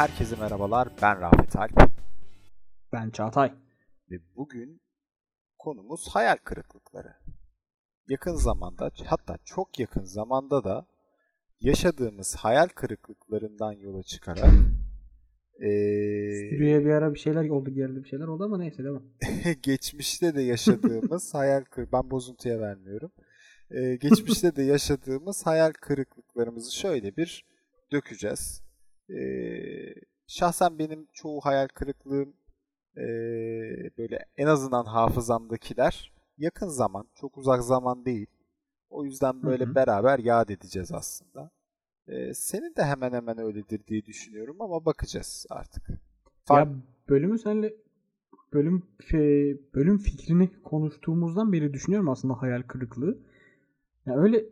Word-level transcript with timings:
7. 0.00 0.08
bölümünden 0.08 0.16
herkese 0.16 0.36
merhabalar. 0.36 0.88
Ben 1.02 1.20
Rafet 1.20 1.56
Alp. 1.56 1.90
Ben 2.92 3.10
Çağatay. 3.10 3.52
Ve 4.10 4.16
bugün 4.36 4.80
konumuz 5.58 6.08
hayal 6.08 6.36
kırıklıkları. 6.44 7.14
Yakın 8.08 8.34
zamanda 8.34 8.90
hatta 9.06 9.38
çok 9.44 9.78
yakın 9.78 10.04
zamanda 10.04 10.64
da 10.64 10.86
yaşadığımız 11.60 12.36
hayal 12.36 12.68
kırıklıklarından 12.68 13.72
yola 13.72 14.02
çıkarak 14.02 14.50
ee, 15.60 15.68
Stüdyoya 16.46 16.80
bir 16.80 16.90
ara 16.90 17.14
bir 17.14 17.18
şeyler 17.18 17.48
oldu 17.48 17.70
geldi 17.70 18.04
bir 18.04 18.08
şeyler 18.08 18.26
oldu 18.26 18.44
ama 18.44 18.58
neyse 18.58 18.84
devam. 18.84 19.02
geçmişte 19.62 20.34
de 20.34 20.42
yaşadığımız 20.42 21.34
hayal 21.34 21.64
kır 21.64 21.88
ben 21.92 22.10
bozuntuya 22.10 22.60
vermiyorum. 22.60 23.10
Ee, 23.70 23.96
geçmişte 23.96 24.56
de 24.56 24.62
yaşadığımız 24.62 25.46
hayal 25.46 25.72
kırıklıklarımızı 25.72 26.74
şöyle 26.76 27.16
bir 27.16 27.44
dökeceğiz. 27.92 28.69
Ee, 29.10 29.94
şahsen 30.26 30.78
benim 30.78 31.06
çoğu 31.12 31.40
hayal 31.40 31.68
kırıklığım 31.68 32.34
ee, 32.96 33.90
böyle 33.98 34.26
en 34.36 34.46
azından 34.46 34.84
hafızamdakiler 34.84 36.12
yakın 36.38 36.68
zaman, 36.68 37.06
çok 37.14 37.38
uzak 37.38 37.62
zaman 37.62 38.04
değil. 38.04 38.26
O 38.90 39.04
yüzden 39.04 39.42
böyle 39.42 39.66
Hı 39.66 39.70
hı. 39.70 39.74
beraber 39.74 40.18
yad 40.18 40.48
edeceğiz 40.48 40.92
aslında. 40.92 41.50
Ee, 42.08 42.34
senin 42.34 42.74
de 42.76 42.84
hemen 42.84 43.12
hemen 43.12 43.38
öyledir 43.38 43.86
diye 43.86 44.04
düşünüyorum 44.06 44.62
ama 44.62 44.84
bakacağız 44.84 45.46
artık. 45.50 45.88
Fark- 46.44 46.68
Ya 46.68 46.74
bölümü 47.08 47.38
senle 47.38 47.74
bölüm 48.52 48.82
e, 49.12 49.18
bölüm 49.74 49.98
fikrini 49.98 50.62
konuştuğumuzdan 50.62 51.52
beri 51.52 51.72
düşünüyorum 51.72 52.08
aslında 52.08 52.42
hayal 52.42 52.62
kırıklığı. 52.62 53.18
Ya 54.06 54.16
öyle 54.16 54.44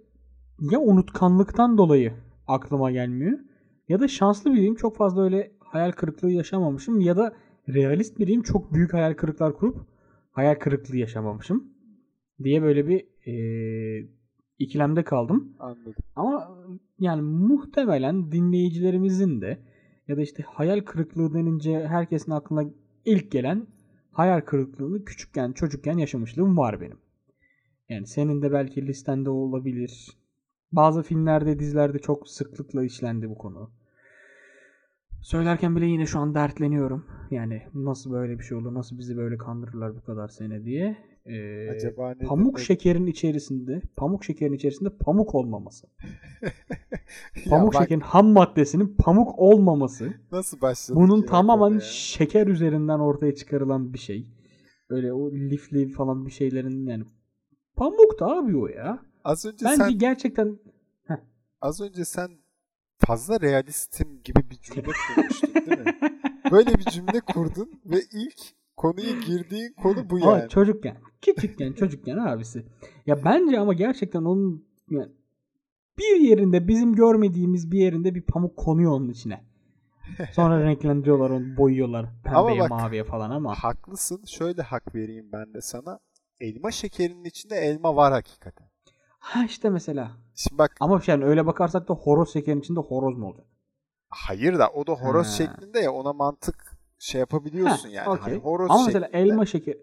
ya 0.61 0.81
unutkanlıktan 0.81 1.79
dolayı 1.79 2.15
aklıma 2.47 2.91
gelmiyor 2.91 3.39
ya 3.89 4.01
da 4.01 4.09
şanslı 4.09 4.55
biriyim 4.55 4.75
çok 4.75 4.97
fazla 4.97 5.23
öyle 5.23 5.53
hayal 5.61 5.93
kırıklığı 5.93 6.31
yaşamamışım 6.31 7.01
ya 7.01 7.17
da 7.17 7.35
realist 7.69 8.19
biriyim 8.19 8.43
çok 8.43 8.75
büyük 8.75 8.93
hayal 8.93 9.15
kırıklar 9.15 9.53
kurup 9.53 9.77
hayal 10.33 10.55
kırıklığı 10.55 10.97
yaşamamışım 10.97 11.65
diye 12.45 12.63
böyle 12.63 12.89
bir 12.89 13.07
e, 13.27 14.09
ikilemde 14.59 15.05
kaldım. 15.05 15.57
Anladım. 15.59 15.95
Ama 16.17 16.59
yani 17.01 17.23
muhtemelen 17.23 18.33
dinleyicilerimizin 18.33 19.41
de 19.41 19.59
ya 20.09 20.17
da 20.17 20.23
işte 20.23 20.43
hayal 20.43 20.81
kırıklığı 20.81 21.35
denince 21.35 21.87
herkesin 21.87 22.33
aklına 22.33 22.65
ilk 23.05 23.31
gelen 23.31 23.67
hayal 24.13 24.41
kırıklığını 24.41 25.05
küçükken 25.05 25.53
çocukken 25.53 25.99
yaşamışlığım 25.99 26.57
var 26.57 26.81
benim. 26.81 26.99
Yani 27.89 28.07
senin 28.07 28.43
de 28.43 28.53
belki 28.53 28.87
listende 28.87 29.31
olabilir. 29.31 30.19
Bazı 30.73 31.03
filmlerde 31.03 31.59
dizilerde 31.59 31.99
çok 31.99 32.29
sıklıkla 32.29 32.85
işlendi 32.85 33.31
bu 33.31 33.39
konu. 33.39 33.71
Söylerken 35.23 35.77
bile 35.77 35.87
yine 35.87 36.07
şu 36.07 36.19
an 36.19 36.35
dertleniyorum. 36.35 37.07
Yani 37.31 37.63
nasıl 37.75 38.11
böyle 38.13 38.39
bir 38.39 38.45
şey 38.45 38.59
olur, 38.59 38.75
nasıl 38.75 38.99
bizi 38.99 39.17
böyle 39.17 39.37
kandırırlar 39.37 39.97
bu 39.97 40.01
kadar 40.05 40.29
sene 40.29 40.65
diye. 40.65 40.97
Ee, 41.27 41.71
Acaba 41.71 42.15
ne 42.21 42.27
pamuk 42.27 42.57
demek? 42.57 42.67
şekerin 42.67 43.07
içerisinde, 43.07 43.83
pamuk 43.97 44.25
şekerin 44.25 44.53
içerisinde 44.53 44.89
pamuk 45.01 45.35
olmaması. 45.35 45.87
Pamuk 47.51 47.75
bak, 47.75 47.83
şekerin 47.83 48.01
ham 48.01 48.27
maddesinin 48.29 48.97
pamuk 48.99 49.39
olmaması. 49.39 50.15
nasıl 50.33 50.61
başladık 50.61 51.03
Bunun 51.03 51.23
tamamen 51.23 51.79
şeker 51.79 52.47
üzerinden 52.47 52.99
ortaya 52.99 53.35
çıkarılan 53.35 53.93
bir 53.93 53.99
şey. 53.99 54.27
Öyle 54.89 55.13
o 55.13 55.33
lifli 55.33 55.89
falan 55.89 56.27
bir 56.27 56.31
şeylerin 56.31 56.87
yani 56.87 57.05
pamuk 57.77 58.21
da 58.21 58.27
abi 58.27 58.57
o 58.57 58.67
ya. 58.67 58.99
Az 59.25 59.47
önce 59.47 59.65
Bence 59.65 59.77
sen 59.77 59.99
gerçekten 59.99 60.59
az 61.61 61.81
önce 61.81 62.05
sen 62.05 62.31
fazla 63.09 63.41
realistim 63.41 64.21
gibi 64.25 64.51
bir 64.51 64.57
cümle 64.57 64.83
kurmuştun 64.83 65.55
değil 65.55 65.79
mi? 65.79 65.99
Böyle 66.51 66.75
bir 66.75 66.85
cümle 66.85 67.21
kurdun 67.21 67.81
ve 67.85 68.01
ilk 68.13 68.41
konuya 68.77 69.13
girdiğin 69.27 69.73
konu 69.73 70.11
bu 70.11 70.19
yani. 70.19 70.49
çocukken, 70.49 70.97
küçükken, 71.23 71.73
çocukken 71.73 72.17
abisi. 72.17 72.67
Ya 73.07 73.25
bence 73.25 73.59
ama 73.59 73.73
gerçekten 73.75 74.23
onun 74.23 74.65
yani 74.91 75.09
bir 75.99 76.21
yerinde 76.21 76.69
bizim 76.69 76.95
görmediğimiz 76.95 77.71
bir 77.73 77.79
yerinde 77.79 78.15
bir 78.15 78.23
pamuk 78.23 78.57
konuyor 78.57 78.93
onun 78.93 79.09
içine. 79.09 79.45
Sonra 80.33 80.65
renklendiriyorlar 80.65 81.31
onu, 81.31 81.57
boyuyorlar 81.57 82.07
pembeye, 82.25 82.61
bak- 82.61 82.71
maviye 82.71 83.05
falan 83.05 83.31
ama 83.31 83.55
Haklısın. 83.55 84.25
Şöyle 84.27 84.63
hak 84.63 84.95
vereyim 84.95 85.33
ben 85.33 85.55
de 85.55 85.61
sana. 85.61 85.99
Elma 86.41 86.71
şekerinin 86.71 87.25
içinde 87.25 87.57
elma 87.57 87.97
var 87.97 88.13
hakikaten. 88.13 88.69
Ha 89.29 89.45
işte 89.45 89.71
mesela. 89.71 90.11
Şimdi 90.35 90.59
bak 90.59 90.77
Ama 90.81 91.01
yani 91.07 91.25
öyle 91.25 91.47
bakarsak 91.47 91.89
da 91.89 91.95
horoz 91.95 92.33
şekerin 92.33 92.61
içinde 92.61 92.81
horoz 92.81 93.19
mu 93.19 93.27
olacak? 93.27 93.47
hayır 94.09 94.59
da 94.59 94.69
o 94.71 94.87
da 94.87 94.93
horoz 94.93 95.27
Ha. 95.27 95.31
şeklinde 95.33 95.81
ya 95.81 95.93
ona 95.93 96.13
mantık 96.13 96.77
şey 96.99 97.19
yapabiliyorsun 97.19 97.89
Ha, 97.89 97.95
yani. 97.95 98.09
okey. 98.09 98.23
Hani 98.23 98.37
horoz 98.37 98.71
Ama 98.71 98.87
mesela 98.87 99.07
şeklinde 99.07 99.23
elma 99.23 99.47
şeker 99.47 99.75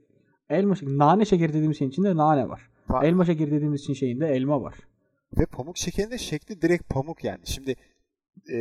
elma 0.50 0.76
şeker, 0.76 0.98
nane 0.98 1.26
şekeri 1.26 1.50
dediğimiz 1.54 1.78
şeyin 1.78 1.92
içinde 1.92 2.16
nane 2.16 2.50
var. 2.50 2.70
fa- 2.90 3.06
Elma 3.06 3.26
şekeri 3.26 3.52
dediğimiz 3.52 3.82
için 3.82 3.94
şeyinde 3.94 4.28
elma 4.28 4.62
var. 4.62 4.76
Ve 5.38 5.46
pamuk 5.46 5.78
şekerinin 5.78 6.12
de 6.12 6.18
şekli 6.18 6.62
direkt 6.62 6.90
pamuk 6.90 7.24
yani. 7.24 7.40
Şimdi 7.48 7.76
e, 8.54 8.58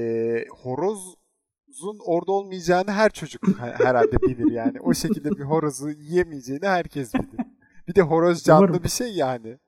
horozun 0.63 1.99
orada 2.07 2.33
olmayacağını 2.33 2.91
her 2.93 3.11
çocuk 3.11 3.49
ha- 3.59 3.75
herhalde 3.79 4.23
bilir 4.23 4.51
yani. 4.53 4.81
O 4.81 4.95
şekilde 4.95 5.31
bir 5.31 5.43
horozu 5.45 5.91
yiyemeyeceğini 5.91 6.67
herkes 6.67 7.15
bilir. 7.15 7.47
Bir 7.89 7.95
de 7.95 8.03
horoz 8.03 8.43
canlı 8.45 8.65
Umarım. 8.65 8.85
bir 8.85 8.89
şey 8.89 9.13
yani. 9.15 9.59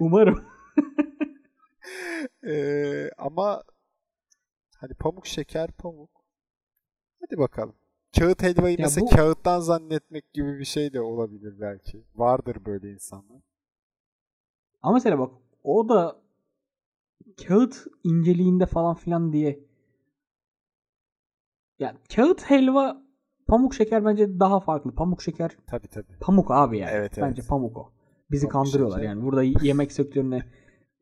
Umarım. 0.00 0.44
E, 2.46 3.10
ama 3.18 3.62
hani 4.76 4.94
pamuk 4.94 5.26
şeker 5.26 5.70
pamuk. 5.72 6.10
Hadi 7.20 7.38
bakalım. 7.38 7.74
Kağıt 8.18 8.42
helvayı 8.42 8.78
Ya 8.78 8.84
mesela 8.86 9.06
bu- 9.06 9.10
kağıttan 9.16 9.60
zannetmek 9.60 10.32
gibi 10.32 10.58
bir 10.58 10.64
şey 10.64 10.92
de 10.92 11.00
olabilir 11.00 11.60
belki. 11.60 12.04
Vardır 12.14 12.56
böyle 12.66 12.92
insanlar. 12.92 13.42
Ama 14.82 14.94
mesela 14.94 15.18
bak 15.18 15.30
o 15.64 15.88
da 15.88 16.20
kağıt 17.46 17.86
inceliğinde 18.04 18.66
falan 18.66 18.94
filan 18.94 19.32
diye 19.32 19.60
ya 21.78 21.96
kağıt 22.16 22.42
helva 22.50 23.02
pamuk 23.46 23.74
şeker 23.74 24.04
bence 24.04 24.40
daha 24.40 24.60
farklı. 24.60 24.94
Pamuk 24.94 25.22
şeker 25.22 25.56
Tabii 25.66 25.88
tabii. 25.88 26.18
pamuk 26.20 26.50
abi 26.50 26.78
yani. 26.78 26.90
Evet, 26.90 27.18
evet. 27.18 27.28
Bence 27.30 27.42
pamuk 27.48 27.76
o. 27.76 27.92
Bizi 28.32 28.48
Pamuk 28.48 28.52
kandırıyorlar 28.66 28.96
şeker. 28.98 29.08
yani. 29.08 29.24
Burada 29.24 29.42
yemek 29.42 29.92
sektörüne 29.92 30.42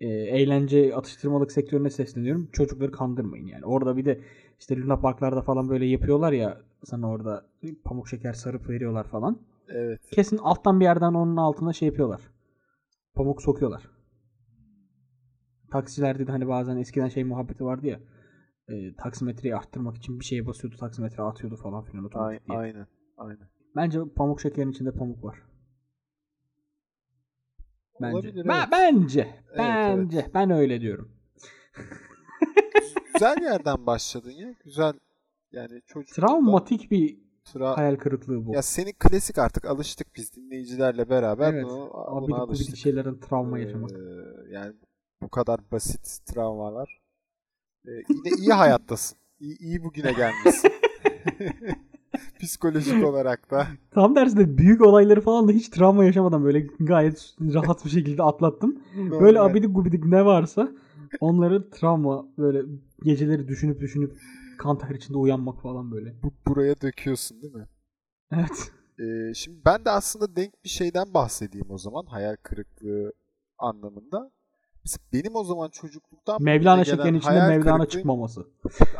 e, 0.00 0.06
eğlence 0.08 0.96
atıştırmalık 0.96 1.52
sektörüne 1.52 1.90
sesleniyorum. 1.90 2.48
Çocukları 2.52 2.92
kandırmayın 2.92 3.46
yani. 3.46 3.64
Orada 3.64 3.96
bir 3.96 4.04
de 4.04 4.20
işte 4.58 4.76
Luna 4.76 4.96
Parklarda 5.00 5.42
falan 5.42 5.68
böyle 5.68 5.86
yapıyorlar 5.86 6.32
ya 6.32 6.60
sana 6.84 7.10
orada 7.10 7.46
pamuk 7.84 8.08
şeker 8.08 8.32
sarıp 8.32 8.68
veriyorlar 8.68 9.04
falan. 9.04 9.38
Evet. 9.68 10.00
Kesin 10.10 10.36
alttan 10.38 10.80
bir 10.80 10.84
yerden 10.84 11.14
onun 11.14 11.36
altına 11.36 11.72
şey 11.72 11.88
yapıyorlar. 11.88 12.20
Pamuk 13.14 13.42
sokuyorlar. 13.42 13.90
Taksilerde 15.72 16.26
de 16.26 16.30
hani 16.32 16.48
bazen 16.48 16.76
eskiden 16.76 17.08
şey 17.08 17.24
muhabbeti 17.24 17.64
vardı 17.64 17.86
ya. 17.86 18.00
E, 18.68 18.94
taksimetreyi 18.94 19.56
arttırmak 19.56 19.96
için 19.96 20.20
bir 20.20 20.24
şeye 20.24 20.46
basıyordu 20.46 20.76
taksimetre 20.76 21.22
atıyordu 21.22 21.56
falan 21.56 21.84
filan 21.84 22.02
Ay- 22.02 22.06
otomatik 22.06 22.46
diye. 22.46 22.58
aynen. 22.58 22.86
Aynen. 23.16 23.48
Bence 23.76 24.00
pamuk 24.16 24.40
şekerin 24.40 24.70
içinde 24.70 24.92
pamuk 24.92 25.24
var. 25.24 25.42
Bence. 28.00 28.16
Olabilir, 28.16 28.48
Ben- 28.48 28.58
evet. 28.58 28.68
Bence. 28.72 29.20
Evet, 29.48 29.58
bence. 29.58 30.30
Ben 30.34 30.50
öyle 30.50 30.80
diyorum. 30.80 31.12
güzel 33.14 33.42
yerden 33.42 33.86
başladın 33.86 34.30
ya. 34.30 34.54
Güzel. 34.64 34.92
Yani 35.52 35.80
çocuk 35.86 36.14
Travmatik 36.14 36.90
bir 36.90 37.18
tra 37.44 37.76
hayal 37.76 37.96
kırıklığı 37.96 38.46
bu. 38.46 38.54
ya 38.54 38.62
senin 38.62 38.92
klasik 38.92 39.38
artık 39.38 39.64
alıştık 39.64 40.16
biz 40.16 40.36
dinleyicilerle 40.36 41.10
beraber 41.10 41.52
Evet. 41.54 41.64
bunu, 41.64 41.90
buna 41.94 42.16
Abidik 42.16 42.34
alıştık. 42.38 42.76
şeylerden 42.76 43.20
travma 43.20 43.58
Ee, 43.58 43.62
yaşamak. 43.62 43.90
yani 44.50 44.72
bu 45.22 45.28
kadar 45.28 45.60
basit 45.72 46.26
travmalar. 46.26 47.00
Ee, 47.86 47.90
yine 47.90 48.36
iyi 48.38 48.52
hayattasın. 48.52 49.18
İyi, 49.40 49.58
iyi 49.58 49.82
bugüne 49.84 50.12
gelmişsin. 50.12 50.72
Psikolojik 52.40 53.04
olarak 53.04 53.50
da. 53.50 53.66
Tam 53.90 54.14
tersine 54.14 54.58
büyük 54.58 54.80
olayları 54.80 55.20
falan 55.20 55.48
da 55.48 55.52
hiç 55.52 55.68
travma 55.68 56.04
yaşamadan 56.04 56.44
böyle 56.44 56.66
gayet 56.80 57.34
rahat 57.54 57.84
bir 57.84 57.90
şekilde 57.90 58.22
atlattım. 58.22 58.78
Böyle 59.20 59.40
abidik 59.40 59.74
gubidik 59.74 60.04
ne 60.04 60.24
varsa 60.24 60.68
onları 61.20 61.70
travma 61.70 62.26
böyle 62.38 62.62
geceleri 63.02 63.48
düşünüp 63.48 63.80
düşünüp 63.80 64.16
kan 64.58 64.78
ter 64.78 64.94
içinde 64.94 65.18
uyanmak 65.18 65.62
falan 65.62 65.90
böyle. 65.92 66.14
Bu, 66.22 66.32
buraya 66.46 66.80
döküyorsun 66.80 67.42
değil 67.42 67.54
mi? 67.54 67.66
Evet. 68.32 68.72
Ee, 69.00 69.34
şimdi 69.34 69.58
ben 69.64 69.84
de 69.84 69.90
aslında 69.90 70.36
denk 70.36 70.64
bir 70.64 70.68
şeyden 70.68 71.14
bahsedeyim 71.14 71.70
o 71.70 71.78
zaman. 71.78 72.04
Hayal 72.06 72.36
kırıklığı 72.42 73.12
anlamında. 73.58 74.30
Mesela 74.84 75.02
benim 75.12 75.34
o 75.36 75.44
zaman 75.44 75.68
çocukluktan 75.70 76.42
Mevlana 76.42 76.84
şekerin 76.84 77.14
içinde 77.14 77.34
Mevlana 77.34 77.58
kırıklığım- 77.78 77.86
çıkmaması. 77.88 78.46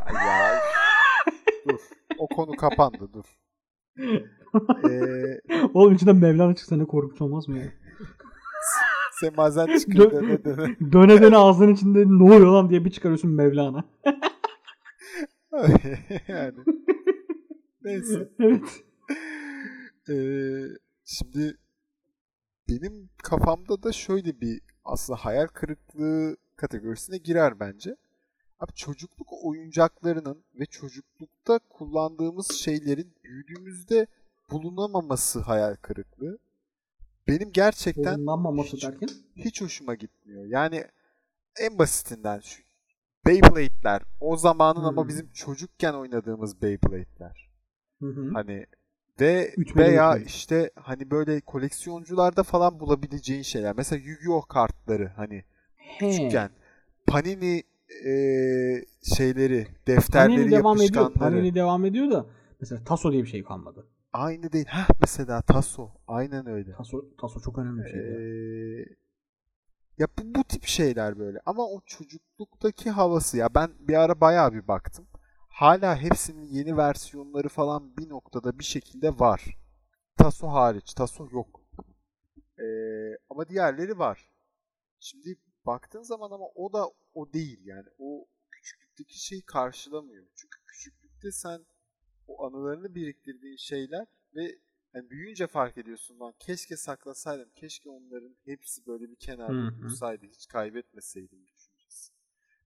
Ay 0.07 0.15
ya. 0.15 0.59
dur. 1.69 1.81
Konu 2.37 2.57
kapandı 2.57 3.09
dur. 3.13 3.25
Ee, 4.91 5.41
Oğlum 5.75 5.95
içinden 5.95 6.17
Mevlana 6.17 6.55
çıksa 6.55 6.77
ne 6.77 6.85
korkunç 6.85 7.21
olmaz 7.21 7.49
mı 7.49 7.59
ya? 7.59 7.65
semazen 9.21 9.79
çıkıyor 9.79 10.13
dene 10.13 10.45
dene. 10.45 10.77
Döne 10.93 11.23
döne 11.23 11.37
ağzının 11.37 11.75
içinde 11.75 12.05
ne 12.07 12.23
oluyor 12.23 12.53
lan 12.53 12.71
diye 12.71 12.85
bir 12.85 12.91
çıkarıyorsun 12.91 13.31
Mevlana. 13.31 13.85
yani. 16.29 16.59
Neyse. 17.85 18.29
evet. 18.41 18.85
Ee, 20.11 20.15
şimdi 21.05 21.57
benim 22.69 23.11
kafamda 23.23 23.83
da 23.83 23.93
şöyle 23.93 24.41
bir 24.41 24.61
aslında 24.85 25.19
hayal 25.25 25.47
kırıklığı 25.47 26.37
kategorisine 26.57 27.19
girer 27.19 27.61
bence. 27.61 27.97
Abi 28.61 28.73
çocukluk 28.73 29.29
oyuncaklarının 29.45 30.45
ve 30.55 30.67
çocuklukta 30.67 31.59
kullandığımız 31.59 32.53
şeylerin 32.53 33.15
büyüdüğümüzde 33.25 34.07
bulunamaması 34.51 35.41
hayal 35.41 35.77
kırıklığı. 35.77 36.39
Benim 37.29 37.53
gerçekten 37.53 38.19
hiç, 38.63 38.85
derken? 38.85 39.09
hiç 39.37 39.63
hoşuma 39.63 39.95
gitmiyor. 39.95 40.45
Yani 40.45 40.85
en 41.61 41.79
basitinden 41.79 42.41
şu 42.41 42.63
Beyblade'ler 43.27 44.03
o 44.21 44.37
zamanın 44.37 44.85
ama 44.85 45.03
Hmm. 45.03 45.09
bizim 45.09 45.33
çocukken 45.33 45.95
oynadığımız 45.95 46.63
Beyblade'ler. 46.63 47.51
Hani 48.35 48.67
ve 49.21 49.55
veya 49.77 50.19
işte 50.19 50.71
hani 50.75 51.11
böyle 51.11 51.41
koleksiyoncularda 51.41 52.43
falan 52.43 52.81
bulabileceğin 52.81 53.43
şeyler. 53.43 53.77
Mesela 53.77 54.03
Yu-Gi-Oh 54.03 54.49
kartları 54.49 55.13
hani 55.17 55.45
He. 55.77 55.99
küçükken 56.11 56.51
Panini 57.07 57.63
e, 58.07 58.13
şeyleri, 59.17 59.67
defterleri, 59.87 60.37
Panini 60.37 60.51
devam 60.51 60.77
ediyor. 60.77 61.03
yapışkanları. 61.03 61.19
Panini 61.19 61.55
devam 61.55 61.85
ediyor 61.85 62.11
da 62.11 62.27
mesela 62.61 62.85
Taso 62.85 63.13
diye 63.13 63.23
bir 63.23 63.29
şey 63.29 63.45
kalmadı. 63.45 63.89
Aynı 64.13 64.53
değil. 64.53 64.67
Heh, 64.69 64.89
mesela 65.01 65.43
Taso. 65.43 65.91
Aynen 66.07 66.47
öyle. 66.47 66.73
Taso, 66.73 67.05
Taso 67.21 67.41
çok 67.41 67.59
önemli 67.59 67.85
bir 67.85 67.91
şey. 67.91 68.01
Ee, 68.01 68.85
ya 69.99 70.07
bu, 70.19 70.35
bu 70.35 70.45
tip 70.45 70.65
şeyler 70.65 71.19
böyle. 71.19 71.41
Ama 71.47 71.67
o 71.67 71.81
çocukluktaki 71.87 72.91
havası 72.91 73.37
ya 73.37 73.55
ben 73.55 73.71
bir 73.81 73.95
ara 73.95 74.21
bayağı 74.21 74.53
bir 74.53 74.69
baktım. 74.69 75.07
Hala 75.49 75.97
hepsinin 75.97 76.45
yeni 76.45 76.77
versiyonları 76.77 77.49
falan 77.49 77.97
bir 77.97 78.09
noktada 78.09 78.59
bir 78.59 78.65
şekilde 78.65 79.19
var. 79.19 79.57
Taso 80.17 80.49
hariç. 80.49 80.95
Taso 80.95 81.29
yok. 81.33 81.61
Ee, 82.59 82.65
ama 83.31 83.49
diğerleri 83.49 83.99
var. 83.99 84.31
Şimdi 85.01 85.37
baktığın 85.67 86.03
zaman 86.03 86.31
ama 86.31 86.45
o 86.55 86.73
da 86.73 86.87
o 87.15 87.33
değil 87.33 87.61
yani. 87.65 87.89
O 87.99 88.27
küçüklükteki 88.51 89.25
şeyi 89.25 89.43
karşılamıyor. 89.43 90.27
Çünkü 90.35 90.59
küçüklükte 90.67 91.33
sen 91.33 91.67
o 92.27 92.45
anılarını 92.45 92.95
biriktirdiğin 92.95 93.57
şeyler 93.57 94.07
ve 94.35 94.59
yani 94.95 95.11
büyüyünce 95.11 95.47
fark 95.47 95.79
ediyorsun 95.79 96.21
lan 96.21 96.35
keşke 96.39 96.77
saklasaydım. 96.77 97.51
Keşke 97.55 97.91
onların 97.91 98.37
hepsi 98.45 98.87
böyle 98.87 99.11
bir 99.11 99.17
kenarda 99.17 99.79
dursaydı. 99.79 100.27
Hiç 100.27 100.47
kaybetmeseydim 100.47 101.47
düşüncesi. 101.47 102.13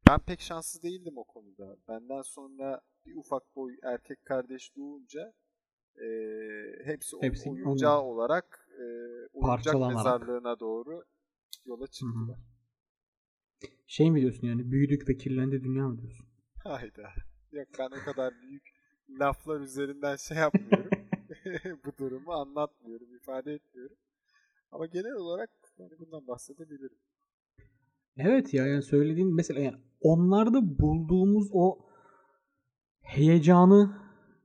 Ben 0.08 0.19
pek 0.19 0.41
şanslı 0.41 0.82
değildim 0.82 1.19
o 1.19 1.25
konuda. 1.25 1.76
Benden 1.88 2.23
sonra 2.23 2.81
bir 3.06 3.17
ufak 3.17 3.56
boy 3.56 3.76
erkek 3.82 4.25
kardeş 4.25 4.76
doğunca 4.76 5.32
e, 5.96 6.06
hepsi, 6.85 7.17
Hepsi 7.20 7.49
o 7.49 7.52
oyuncağı 7.52 8.00
olarak 8.00 8.69
e, 8.79 8.85
oyuncak 9.32 9.75
mezarlığına 9.75 10.61
doğru 10.61 11.05
yola 11.64 11.87
çıktılar. 11.87 12.38
hı. 12.38 12.54
Şey 13.86 14.10
mi 14.10 14.20
diyorsun 14.20 14.46
yani 14.46 14.70
büyüdük 14.70 15.08
ve 15.08 15.16
kirlendi 15.16 15.64
dünya 15.64 15.88
mı 15.88 15.98
diyorsun? 15.98 16.26
Hayda. 16.64 17.12
Yok 17.52 17.69
ben 17.78 17.86
o 17.86 18.04
kadar 18.04 18.34
büyük 18.42 18.62
laflar 19.08 19.60
üzerinden 19.60 20.16
şey 20.16 20.36
yapmıyorum. 20.36 20.90
Bu 21.86 21.98
durumu 21.98 22.32
anlatmıyorum, 22.32 23.14
ifade 23.14 23.52
etmiyorum. 23.52 23.96
Ama 24.72 24.86
genel 24.86 25.14
olarak 25.14 25.50
yani 25.78 25.92
bundan 25.98 26.26
bahsedebilirim. 26.26 26.98
Evet 28.16 28.54
ya 28.54 28.66
yani 28.66 28.82
söylediğin 28.82 29.34
mesela 29.34 29.60
yani 29.60 29.76
onlarda 30.00 30.78
bulduğumuz 30.78 31.48
o 31.52 31.78
heyecanı 33.00 33.96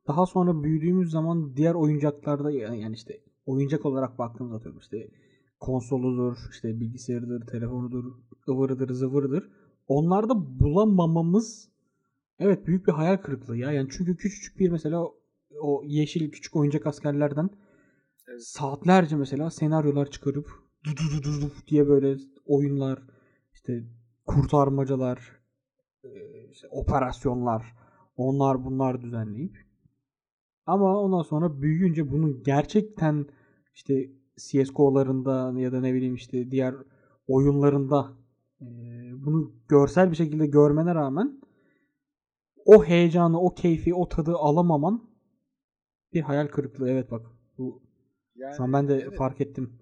daha 0.08 0.26
sonra 0.26 0.64
büyüdüğümüz 0.64 1.12
zaman 1.12 1.56
diğer 1.56 1.74
oyuncaklarda 1.74 2.52
yani 2.52 2.94
işte 2.94 3.22
oyuncak 3.46 3.86
olarak 3.86 4.20
baktığımız 4.20 4.54
atıyorum 4.54 4.80
işte 4.80 5.08
konsoludur, 5.60 6.38
işte 6.52 6.80
bilgisayarıdır, 6.80 7.48
telefonudur, 7.48 8.06
ıvırıdır, 8.50 8.94
zıvırıdır. 8.94 9.50
Onlarda 9.88 10.60
bulamamamız 10.60 11.70
evet 12.40 12.68
büyük 12.68 12.88
bir 12.88 12.92
hayal 12.92 13.18
kırıklığı 13.18 13.58
ya. 13.58 13.72
Yani 13.72 13.88
çünkü 13.92 14.18
küçücük 14.18 14.60
bir 14.60 14.70
mesela 14.70 15.06
o- 15.62 15.84
yeşil 15.86 16.32
küçük 16.32 16.56
oyuncak 16.56 16.88
askerlerden 16.88 17.50
Evet. 18.28 18.42
saatlerce 18.44 19.16
mesela 19.16 19.50
senaryolar 19.50 20.10
çıkarıp 20.10 20.50
du 20.86 20.90
du 20.92 21.24
du 21.24 21.42
du 21.42 21.52
diye 21.68 21.88
böyle 21.88 22.18
oyunlar 22.46 23.00
işte 23.54 23.84
kurtarmacalar 24.26 25.40
işte 26.52 26.68
operasyonlar 26.72 27.76
onlar 28.16 28.66
bunlar 28.66 29.02
düzenleyip 29.02 29.58
ama 30.66 30.98
ondan 31.02 31.22
sonra 31.22 31.62
büyüyünce 31.62 32.12
bunu 32.12 32.44
gerçekten 32.44 33.26
işte 33.76 34.10
CSGO'larında 34.40 35.60
ya 35.60 35.72
da 35.72 35.80
ne 35.82 35.94
bileyim 35.94 36.16
işte 36.16 36.52
diğer 36.52 36.76
oyunlarında 37.28 38.14
e, 38.62 38.66
bunu 39.26 39.52
görsel 39.68 40.12
bir 40.12 40.16
şekilde 40.16 40.48
görmene 40.48 40.96
rağmen 40.96 41.42
o 42.66 42.86
heyecanı, 42.86 43.42
o 43.42 43.54
keyfi, 43.56 43.94
o 43.96 44.10
tadı 44.10 44.36
alamaman 44.36 45.10
bir 46.14 46.22
hayal 46.22 46.48
kırıklığı. 46.48 46.90
Evet 46.90 47.12
bak 47.12 47.26
bu 47.58 47.82
Yani 48.36 48.56
an 48.60 48.74
ben 48.74 48.88
de 48.88 48.94
evet, 48.96 49.18
fark 49.18 49.42
ettim. 49.42 49.80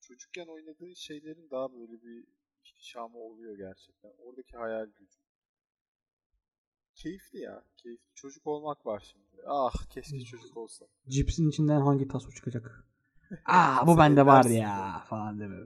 çocukken 0.00 0.46
oynadığın 0.46 0.94
şeylerin 0.94 1.50
daha 1.50 1.72
böyle 1.72 2.02
bir 2.02 2.24
ihtişamı 2.64 3.18
oluyor 3.18 3.56
gerçekten. 3.56 4.10
Oradaki 4.18 4.56
hayal 4.56 4.86
gücü. 4.86 5.18
Keyifli 6.94 7.38
ya. 7.38 7.64
Keyifli. 7.76 8.14
Çocuk 8.14 8.46
olmak 8.46 8.86
var 8.86 9.00
şimdi. 9.12 9.42
Ah 9.46 9.86
keşke 9.90 10.20
çocuk 10.20 10.56
olsa. 10.56 10.86
Cipsin 11.08 11.48
içinden 11.48 11.80
hangi 11.80 12.08
taso 12.08 12.30
çıkacak? 12.30 12.84
Aa 13.44 13.86
bu 13.86 13.98
bende 13.98 14.26
var 14.26 14.44
ya 14.44 15.04
falan 15.08 15.40
deme. 15.40 15.56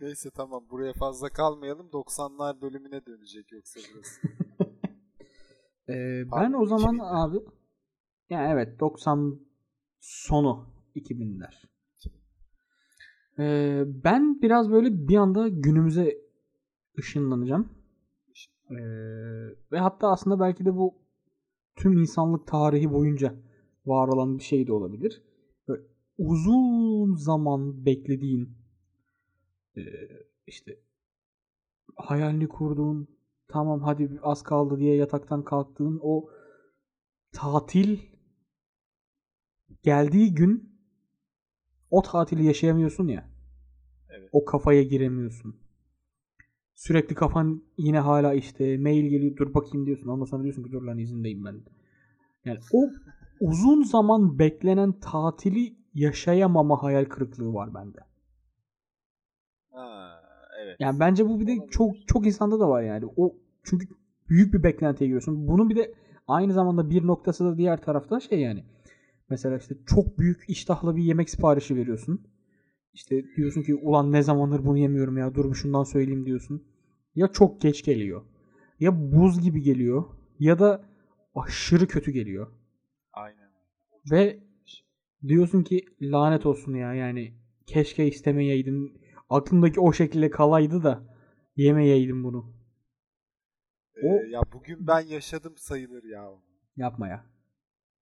Neyse 0.00 0.30
tamam 0.30 0.64
buraya 0.70 0.92
fazla 0.92 1.28
kalmayalım. 1.28 1.86
90'lar 1.86 2.60
bölümüne 2.60 3.06
dönecek 3.06 3.52
yoksa 3.52 3.80
burası. 3.94 4.20
Ee, 5.88 6.24
ben 6.32 6.52
o 6.52 6.66
zaman 6.66 6.96
2000'ler. 6.96 7.24
abi 7.24 7.36
yani 8.30 8.52
evet 8.52 8.80
90 8.80 9.40
sonu 10.00 10.66
2000'ler. 10.96 11.54
Ee, 13.38 13.84
ben 13.86 14.42
biraz 14.42 14.70
böyle 14.70 15.08
bir 15.08 15.16
anda 15.16 15.48
günümüze 15.48 16.18
ışınlanacağım. 16.98 17.68
Ee, 18.70 18.76
ve 19.72 19.78
hatta 19.78 20.08
aslında 20.08 20.40
belki 20.40 20.64
de 20.64 20.76
bu 20.76 20.94
tüm 21.76 21.92
insanlık 21.92 22.46
tarihi 22.46 22.92
boyunca 22.92 23.34
var 23.86 24.08
olan 24.08 24.38
bir 24.38 24.42
şey 24.42 24.66
de 24.66 24.72
olabilir. 24.72 25.22
Uzun 26.20 27.14
zaman 27.14 27.86
beklediğin 27.86 28.56
e, 29.76 29.82
işte 30.46 30.80
hayalini 31.96 32.48
kurduğun 32.48 33.08
tamam 33.48 33.82
hadi 33.82 34.20
az 34.22 34.42
kaldı 34.42 34.78
diye 34.78 34.96
yataktan 34.96 35.44
kalktığın 35.44 36.00
o 36.02 36.30
tatil 37.32 37.98
geldiği 39.82 40.34
gün 40.34 40.70
o 41.90 42.02
tatili 42.02 42.44
yaşayamıyorsun 42.44 43.08
ya. 43.08 43.30
Evet. 44.08 44.28
O 44.32 44.44
kafaya 44.44 44.82
giremiyorsun. 44.82 45.56
Sürekli 46.74 47.14
kafan 47.14 47.62
yine 47.78 47.98
hala 47.98 48.34
işte 48.34 48.78
mail 48.78 49.04
geliyor 49.04 49.36
dur 49.36 49.54
bakayım 49.54 49.86
diyorsun. 49.86 50.08
Ondan 50.08 50.24
sonra 50.24 50.42
diyorsun 50.42 50.62
ki 50.62 50.72
dur 50.72 50.82
lan 50.82 50.98
izindeyim 50.98 51.44
ben. 51.44 51.60
Yani 52.44 52.58
o 52.72 52.90
uzun 53.40 53.82
zaman 53.82 54.38
beklenen 54.38 55.00
tatili 55.00 55.79
yaşayamama 55.94 56.82
hayal 56.82 57.04
kırıklığı 57.04 57.54
var 57.54 57.74
bende. 57.74 57.98
Ha, 59.70 60.22
evet. 60.62 60.76
Yani 60.80 61.00
bence 61.00 61.28
bu 61.28 61.40
bir 61.40 61.46
de 61.46 61.66
çok 61.70 62.08
çok 62.08 62.26
insanda 62.26 62.60
da 62.60 62.68
var 62.68 62.82
yani. 62.82 63.04
O 63.16 63.34
çünkü 63.64 63.86
büyük 64.28 64.54
bir 64.54 64.62
beklentiye 64.62 65.08
giriyorsun. 65.08 65.48
Bunun 65.48 65.70
bir 65.70 65.76
de 65.76 65.94
aynı 66.28 66.52
zamanda 66.52 66.90
bir 66.90 67.06
noktası 67.06 67.44
da 67.44 67.58
diğer 67.58 67.82
tarafta 67.82 68.20
şey 68.20 68.40
yani. 68.40 68.64
Mesela 69.28 69.56
işte 69.56 69.74
çok 69.86 70.18
büyük 70.18 70.44
iştahla 70.48 70.96
bir 70.96 71.02
yemek 71.02 71.30
siparişi 71.30 71.76
veriyorsun. 71.76 72.26
İşte 72.94 73.24
diyorsun 73.36 73.62
ki 73.62 73.74
ulan 73.74 74.12
ne 74.12 74.22
zamandır 74.22 74.66
bunu 74.66 74.78
yemiyorum 74.78 75.18
ya 75.18 75.34
dur 75.34 75.54
şundan 75.54 75.84
söyleyeyim 75.84 76.26
diyorsun. 76.26 76.64
Ya 77.14 77.28
çok 77.28 77.60
geç 77.60 77.84
geliyor. 77.84 78.22
Ya 78.80 79.12
buz 79.12 79.40
gibi 79.40 79.62
geliyor. 79.62 80.04
Ya 80.38 80.58
da 80.58 80.84
aşırı 81.34 81.86
kötü 81.86 82.10
geliyor. 82.10 82.46
Aynen. 83.12 83.50
Ve 84.10 84.38
diyorsun 85.28 85.62
ki 85.62 85.86
lanet 86.02 86.46
olsun 86.46 86.74
ya 86.74 86.94
yani 86.94 87.34
keşke 87.66 88.06
istemeyeydin. 88.08 89.00
Aklımdaki 89.30 89.80
o 89.80 89.92
şekilde 89.92 90.30
kalaydı 90.30 90.82
da 90.82 91.02
yemeyeydim 91.56 92.24
bunu. 92.24 92.52
Ee, 93.96 94.06
O- 94.08 94.22
ya 94.30 94.42
bugün 94.52 94.86
ben 94.86 95.00
yaşadım 95.00 95.54
sayılır 95.56 96.04
ya. 96.04 96.30
Yapma 96.76 97.08
ya. 97.08 97.26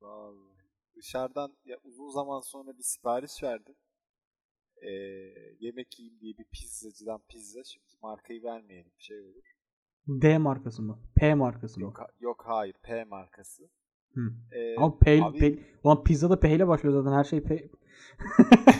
Vallahi. 0.00 0.58
Dışarıdan 0.96 1.56
ya 1.64 1.76
uzun 1.84 2.10
zaman 2.10 2.40
sonra 2.40 2.78
bir 2.78 2.82
sipariş 2.82 3.42
verdim. 3.42 3.74
Ee, 4.82 4.90
yemek 5.60 5.98
yiyeyim 5.98 6.20
diye 6.20 6.38
bir 6.38 6.44
pizzacıdan 6.44 7.20
pizza. 7.28 7.64
Şimdi 7.64 7.86
markayı 8.02 8.42
vermeyelim 8.42 8.92
şey 8.98 9.20
olur. 9.20 9.42
D 10.08 10.38
markası 10.38 10.82
mı? 10.82 10.98
P 11.16 11.34
markası 11.34 11.80
mı? 11.80 11.84
Yok, 11.84 12.00
yok 12.20 12.42
hayır 12.46 12.74
P 12.82 13.04
markası. 13.04 13.68
Hı. 14.14 14.20
Ee, 14.52 14.76
Ama 14.76 14.98
P, 14.98 15.22
abi- 15.22 15.38
P, 15.38 15.58
ulan 15.84 16.04
pizza 16.04 16.30
da 16.30 16.40
P 16.40 16.54
ile 16.54 16.68
başlıyor 16.68 17.02
zaten 17.02 17.16
her 17.16 17.24
şey 17.24 17.42
P. 17.42 17.68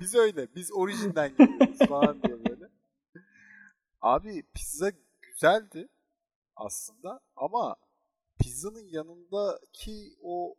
biz 0.00 0.14
öyle. 0.14 0.48
Biz 0.54 0.72
orijinden 0.72 1.32
geliyoruz 1.38 1.78
falan 1.88 2.22
diyor 2.22 2.38
böyle. 2.48 2.68
Abi 4.00 4.42
pizza 4.54 4.92
güzeldi 5.22 5.88
aslında 6.56 7.20
ama 7.36 7.76
pizzanın 8.40 8.86
yanındaki 8.88 10.16
o 10.22 10.54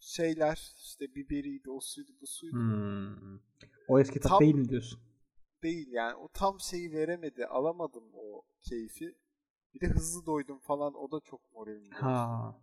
şeyler 0.00 0.72
işte 0.84 1.14
biberiydi, 1.14 1.70
o 1.70 1.80
suydu, 1.80 2.12
bu 2.20 2.26
suydu 2.26 2.56
Hmm. 2.56 3.38
O 3.88 4.00
eski 4.00 4.20
tat 4.20 4.30
Tam- 4.30 4.40
değil 4.40 4.54
mi 4.54 4.68
diyorsun? 4.68 5.00
değil 5.62 5.88
yani. 5.92 6.14
O 6.14 6.28
tam 6.28 6.60
şeyi 6.60 6.92
veremedi. 6.92 7.46
Alamadım 7.46 8.04
o 8.14 8.42
keyfi. 8.60 9.14
Bir 9.80 9.88
de 9.88 9.92
hızlı 9.94 10.26
doydum 10.26 10.58
falan. 10.58 10.94
O 10.94 11.10
da 11.10 11.20
çok 11.20 11.40
moralim 11.54 11.80
bozdu. 11.84 11.94
Ha. 12.00 12.56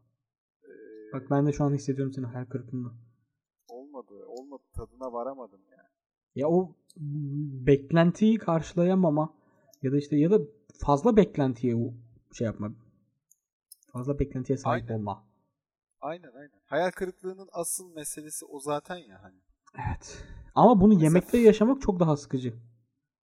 Ee, 0.64 1.14
Bak 1.14 1.24
ben 1.32 1.48
de 1.48 1.52
şu 1.54 1.64
an 1.64 1.74
hissediyorum 1.74 2.14
senin 2.14 2.26
hayal 2.26 2.46
kırıklığını. 2.46 2.92
olmadı. 3.68 4.26
Olmadı. 4.28 4.64
Tadına 4.74 5.14
varamadım 5.14 5.62
yani. 5.72 5.88
Ya 6.36 6.50
o 6.50 6.76
beklentiyi 7.68 8.38
karşılayamama 8.38 9.34
ya 9.82 9.92
da 9.92 9.98
işte 9.98 10.16
ya 10.18 10.32
da 10.32 10.40
fazla 10.80 11.16
beklentiye 11.18 11.94
şey 12.34 12.46
yapma. 12.46 12.72
Fazla 13.94 14.20
beklentiye 14.20 14.58
sahip 14.58 14.84
Aynen. 14.90 15.00
olma. 15.00 15.24
Aynen 16.02 16.32
aynen. 16.36 16.62
Hayal 16.66 16.92
kırıklığının 16.92 17.50
asıl 17.52 17.94
meselesi 17.94 18.46
o 18.46 18.60
zaten 18.60 18.96
ya 18.98 19.24
hani. 19.24 19.38
Evet. 19.88 20.24
Ama 20.56 20.82
bunu 20.82 20.94
Mesela- 20.94 21.04
yemekte 21.06 21.38
yaşamak 21.38 21.82
çok 21.82 22.00
daha 22.00 22.18
sıkıcı. 22.18 22.54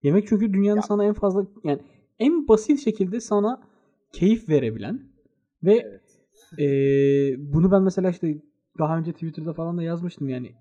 Yemek 0.02 0.28
çünkü 0.28 0.52
dünyanın 0.52 0.76
Ya- 0.76 0.82
sana 0.82 1.04
en 1.04 1.14
fazla 1.14 1.46
yani 1.64 1.82
en 2.18 2.48
basit 2.48 2.80
şekilde 2.84 3.20
sana 3.20 3.62
keyif 4.12 4.48
verebilen 4.48 5.12
ve 5.62 5.74
Evet. 5.74 6.02
Ee, 6.58 7.34
bunu 7.38 7.70
ben 7.72 7.82
mesela 7.82 8.10
işte 8.10 8.42
daha 8.78 8.98
önce 8.98 9.12
Twitter'da 9.12 9.52
falan 9.52 9.78
da 9.78 9.82
yazmıştım 9.82 10.28
yani. 10.28 10.54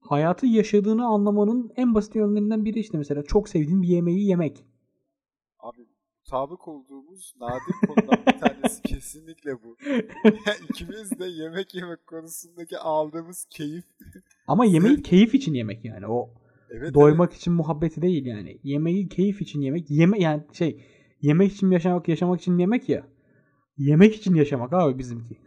Hayatı 0.00 0.46
yaşadığını 0.46 1.06
anlamanın 1.06 1.72
en 1.76 1.94
basit 1.94 2.14
yönlerinden 2.14 2.64
biri 2.64 2.78
işte 2.78 2.98
mesela 2.98 3.22
çok 3.22 3.48
sevdiğin 3.48 3.82
bir 3.82 3.88
yemeği 3.88 4.28
yemek. 4.28 4.64
Abi 5.58 5.86
mutabık 6.18 6.68
olduğumuz 6.68 7.34
nadir 7.40 7.86
konudan 7.86 8.26
bir 8.26 8.38
tanesi 8.38 8.82
kesinlikle 8.86 9.62
bu. 9.62 9.76
İkimiz 10.68 11.18
de 11.18 11.26
yemek 11.26 11.74
yemek 11.74 12.06
konusundaki 12.06 12.78
aldığımız 12.78 13.46
keyif. 13.50 13.84
Ama 14.46 14.64
yemeği 14.64 15.02
keyif 15.02 15.34
için 15.34 15.54
yemek 15.54 15.84
yani. 15.84 16.06
O 16.06 16.30
Evet, 16.70 16.94
doymak 16.94 17.32
için 17.32 17.52
muhabbeti 17.52 18.02
değil 18.02 18.26
yani. 18.26 18.58
Yemeği 18.62 19.08
keyif 19.08 19.42
için 19.42 19.60
yemek. 19.60 19.90
Yeme 19.90 20.18
yani 20.18 20.42
şey 20.52 20.84
yemek 21.22 21.52
için 21.52 21.70
yaşamak 21.70 22.08
yaşamak 22.08 22.40
için 22.40 22.58
yemek 22.58 22.88
ya. 22.88 23.06
Yemek 23.78 24.14
için 24.14 24.34
yaşamak 24.34 24.72
abi 24.72 24.98
bizimki. 24.98 25.36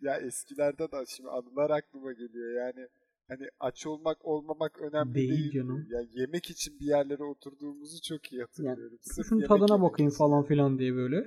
ya 0.00 0.16
eskilerden 0.16 0.86
de 0.88 1.04
şimdi 1.08 1.28
anılar 1.30 1.70
aklıma 1.70 2.12
geliyor 2.12 2.66
yani. 2.66 2.88
Hani 3.28 3.48
aç 3.60 3.86
olmak 3.86 4.24
olmamak 4.24 4.80
önemli 4.80 5.14
Değil 5.14 5.30
değil. 5.30 5.52
canım. 5.52 5.86
Ya 5.90 6.00
yemek 6.14 6.50
için 6.50 6.80
bir 6.80 6.86
yerlere 6.86 7.24
oturduğumuzu 7.24 8.02
çok 8.02 8.32
iyi 8.32 8.40
hatırlıyorum. 8.42 8.98
Sırf 9.02 9.26
Şunun 9.26 9.40
yemek 9.40 9.48
tadına 9.48 9.74
yemek 9.74 9.90
bakayım 9.90 10.08
için. 10.08 10.18
falan 10.18 10.44
filan 10.44 10.78
diye 10.78 10.94
böyle. 10.94 11.16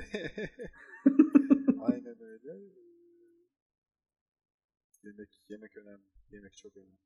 Aynen 1.81 2.22
öyle. 2.22 2.53
Yemek 5.03 5.29
yemek 5.50 5.77
önemli. 5.77 6.03
Yemek 6.31 6.58
çok 6.58 6.77
önemli. 6.77 6.98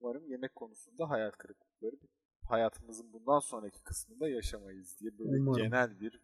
Umarım 0.00 0.26
yemek 0.28 0.54
konusunda 0.54 1.10
hayal 1.10 1.30
kırıklıkları 1.30 1.96
hayatımızın 2.52 3.12
bundan 3.12 3.38
sonraki 3.38 3.82
kısmında 3.82 4.28
yaşamayız 4.28 4.96
diye 5.00 5.18
böyle 5.18 5.40
Umarım. 5.40 5.62
genel 5.62 6.00
bir 6.00 6.20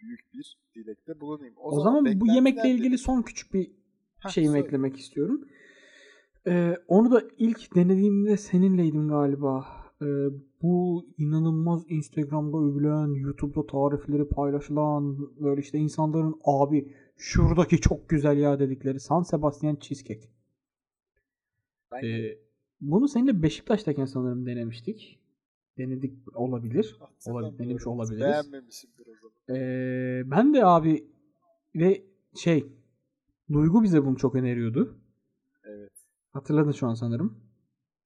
büyük 0.00 0.20
bir 0.34 0.56
dilekte 0.74 1.20
bulunayım. 1.20 1.54
O, 1.56 1.80
zaman, 1.80 2.00
bu 2.04 2.04
beklentiler 2.04 2.34
yemekle 2.34 2.70
ilgili 2.70 2.98
son 2.98 3.22
küçük 3.22 3.54
bir 3.54 3.70
Heh, 4.18 4.30
şeyimi 4.30 4.52
söyle. 4.52 4.66
eklemek 4.66 4.96
istiyorum. 4.98 5.48
Ee, 6.46 6.76
onu 6.88 7.10
da 7.10 7.22
ilk 7.38 7.74
denediğimde 7.74 8.36
seninleydim 8.36 9.08
galiba. 9.08 9.66
Ee, 10.02 10.06
bu 10.62 11.06
inanılmaz 11.18 11.84
Instagram'da 11.88 12.58
övülen, 12.58 13.14
YouTube'da 13.14 13.66
tarifleri 13.66 14.28
paylaşılan, 14.28 15.18
böyle 15.40 15.60
işte 15.60 15.78
insanların 15.78 16.40
abi 16.44 16.94
şuradaki 17.16 17.80
çok 17.80 18.08
güzel 18.08 18.38
ya 18.38 18.58
dedikleri 18.58 19.00
San 19.00 19.22
Sebastian 19.22 19.76
Cheesecake. 19.76 20.28
Ben 21.92 22.02
Ee, 22.04 22.38
bunu 22.80 23.08
seninle 23.08 23.42
Beşiktaş'tayken 23.42 24.04
sanırım 24.04 24.46
denemiştik. 24.46 25.15
Denedik 25.78 26.36
olabilir. 26.36 26.98
olabilir, 27.26 27.58
denemiş 27.58 27.86
olabiliriz. 27.86 28.20
Beğenmemişimdir 28.20 29.06
o 29.06 29.14
zaman. 29.20 29.60
Ee, 29.60 30.22
ben 30.26 30.54
de 30.54 30.64
abi 30.64 31.06
ve 31.74 32.04
şey 32.34 32.66
Duygu 33.52 33.82
bize 33.82 34.04
bunu 34.04 34.16
çok 34.16 34.34
öneriyordu. 34.34 34.98
Evet. 35.64 35.92
Hatırladın 36.32 36.72
şu 36.72 36.86
an 36.86 36.94
sanırım. 36.94 37.38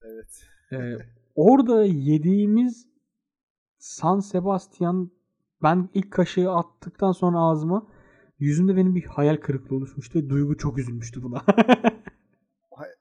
Evet. 0.02 0.46
Ee, 0.72 0.96
orada 1.34 1.84
yediğimiz 1.84 2.88
San 3.78 4.20
Sebastian 4.20 5.10
ben 5.62 5.88
ilk 5.94 6.10
kaşığı 6.10 6.50
attıktan 6.50 7.12
sonra 7.12 7.38
ağzıma 7.38 7.86
yüzümde 8.38 8.76
benim 8.76 8.94
bir 8.94 9.04
hayal 9.04 9.36
kırıklığı 9.36 9.76
oluşmuştu 9.76 10.30
Duygu 10.30 10.56
çok 10.56 10.78
üzülmüştü 10.78 11.22
buna. 11.22 11.44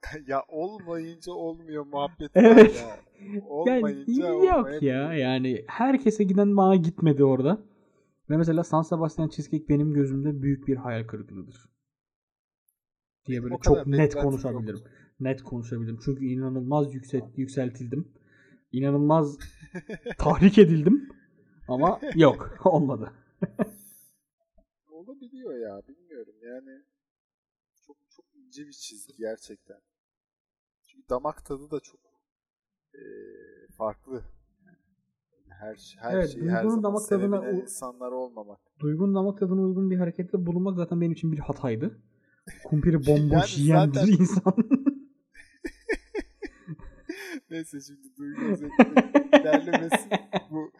ya 0.26 0.42
olmayınca 0.48 1.32
olmuyor 1.32 1.86
muhabbet 1.86 2.30
Evet. 2.34 2.76
ya. 2.76 3.00
yani 3.26 3.42
Olmayınca 3.48 4.26
yok 4.28 4.42
olmayabiliyor. 4.42 4.82
ya 4.94 5.14
yani 5.14 5.64
herkese 5.68 6.24
giden 6.24 6.56
bana 6.56 6.76
gitmedi 6.76 7.24
orada. 7.24 7.62
Ve 8.30 8.36
mesela 8.36 8.64
San 8.64 8.82
Sebastian 8.82 9.28
Cheesecake 9.28 9.68
benim 9.68 9.92
gözümde 9.94 10.42
büyük 10.42 10.68
bir 10.68 10.76
hayal 10.76 11.06
kırıklığıdır. 11.06 11.70
Diye 13.26 13.42
böyle 13.42 13.54
O 13.54 13.60
çok 13.60 13.86
net 13.86 14.14
konuşabilirim. 14.14 14.74
yoktu. 14.76 14.90
Net 15.20 15.42
konuşabilirim. 15.42 15.98
Çünkü 16.04 16.24
inanılmaz 16.24 16.94
yüksel, 16.94 17.20
yükseltildim. 17.36 18.12
İnanılmaz 18.72 19.38
tahrik 20.18 20.58
edildim. 20.58 21.08
Ama 21.68 22.00
yok 22.14 22.60
olmadı. 22.66 23.12
Olabiliyor 24.90 25.58
ya 25.58 25.82
bilmiyorum 25.88 26.34
yani 26.42 26.82
çok 27.86 27.96
çok 28.16 28.24
ince 28.34 28.66
bir 28.66 28.72
çizgi 28.72 29.16
gerçekten. 29.18 29.76
Damak 31.10 31.44
tadı 31.44 31.70
da 31.70 31.80
çok 31.80 32.00
eee, 32.94 33.00
farklı. 33.76 34.22
Yani 34.64 34.76
her 35.48 35.96
her 35.98 36.14
Evet, 36.14 36.30
şeyi 36.30 36.50
her 36.50 36.62
Duygu'nun 36.64 36.80
zaman 36.82 36.94
damak 36.94 37.08
tadına 37.08 37.50
insanlar 37.50 38.12
olmamak. 38.12 38.60
Duygunun 38.80 39.14
damak 39.14 39.38
tadına 39.38 39.60
uygun 39.60 39.90
bir 39.90 39.96
harekette 39.96 40.46
bulunmak 40.46 40.76
zaten 40.76 41.00
benim 41.00 41.12
için 41.12 41.32
bir 41.32 41.38
hataydı. 41.38 41.98
Kumpiri 42.64 42.96
bomboş 43.06 43.58
Yani 43.58 43.62
yiyen 43.62 43.86
zaten- 43.86 44.06
bir 44.06 44.12
insan. 44.20 44.54
Neyse 47.50 47.80
şimdi 47.80 48.16
Duygu 48.16 48.44
özellikle 48.44 48.94
ilerlemesin. 49.40 50.10
Bu 50.50 50.72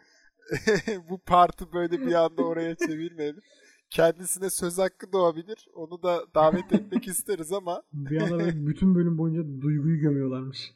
bu 1.11 1.19
partı 1.19 1.73
böyle 1.73 2.01
bir 2.01 2.15
anda 2.15 2.43
oraya 2.43 2.75
çevirmeyelim. 2.75 3.43
Kendisine 3.91 4.51
söz 4.51 4.79
hakkı 4.79 5.13
doğabilir. 5.13 5.69
Onu 5.75 6.03
da 6.03 6.27
davet 6.35 6.73
etmek 6.73 7.09
isteriz 7.09 7.53
ama 7.53 7.83
bir 7.93 8.21
anda 8.23 8.67
bütün 8.67 8.95
bölüm 8.95 9.19
boyunca 9.19 9.63
Duygu'yu 9.63 10.01
gömüyorlarmış. 10.01 10.75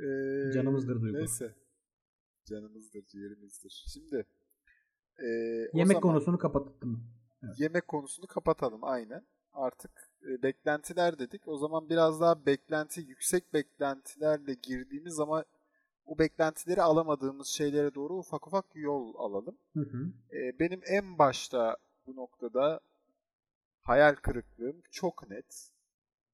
eee, 0.00 0.50
Canımızdır 0.54 1.00
Duygu. 1.02 1.18
Neyse. 1.18 1.54
Canımızdır, 2.44 3.04
ciğerimizdir. 3.06 3.84
Şimdi 3.92 4.26
o 5.18 5.78
Yemek 5.78 5.96
zaman 5.96 6.00
konusunu 6.00 6.38
kapattım. 6.38 7.04
yemek 7.58 7.88
konusunu 7.88 8.26
kapatalım 8.26 8.84
aynen. 8.84 9.26
Artık 9.52 9.90
e, 10.22 10.42
beklentiler 10.42 11.18
dedik. 11.18 11.48
O 11.48 11.56
zaman 11.58 11.88
biraz 11.90 12.20
daha 12.20 12.46
beklenti, 12.46 13.00
yüksek 13.00 13.54
beklentilerle 13.54 14.54
girdiğimiz 14.54 15.14
zaman 15.14 15.44
o 16.06 16.18
beklentileri 16.18 16.82
alamadığımız 16.82 17.48
şeylere 17.48 17.94
doğru 17.94 18.18
ufak 18.18 18.46
ufak 18.46 18.64
yol 18.74 19.14
alalım. 19.18 19.58
Hı 19.74 19.80
hı. 19.80 20.12
E, 20.36 20.58
benim 20.58 20.80
en 20.86 21.18
başta 21.18 21.76
bu 22.06 22.16
noktada 22.16 22.80
hayal 23.82 24.14
kırıklığım 24.14 24.82
çok 24.90 25.30
net. 25.30 25.70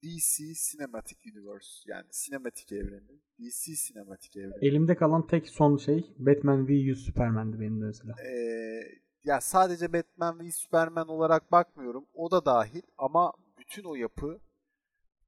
DC 0.03 0.45
Cinematic 0.71 1.31
Universe 1.31 1.69
yani 1.87 2.07
sinematik 2.11 2.73
evreni. 2.73 3.21
DC 3.39 3.77
sinematik 3.77 4.37
evreni. 4.37 4.67
Elimde 4.69 4.97
kalan 4.97 5.27
tek 5.27 5.49
son 5.49 5.77
şey 5.77 6.15
Batman 6.19 6.69
v 6.69 6.95
Superman'di 6.95 7.61
benim 7.61 7.81
de 7.81 7.85
mesela. 7.85 8.15
Ee, 8.27 8.81
ya 9.25 9.41
sadece 9.41 9.93
Batman 9.93 10.41
v 10.41 10.53
Superman 10.53 11.09
olarak 11.09 11.53
bakmıyorum. 11.53 12.07
O 12.15 12.31
da 12.31 12.45
dahil 12.45 12.83
ama 12.99 13.33
bütün 13.59 13.85
o 13.85 13.95
yapı 13.95 14.41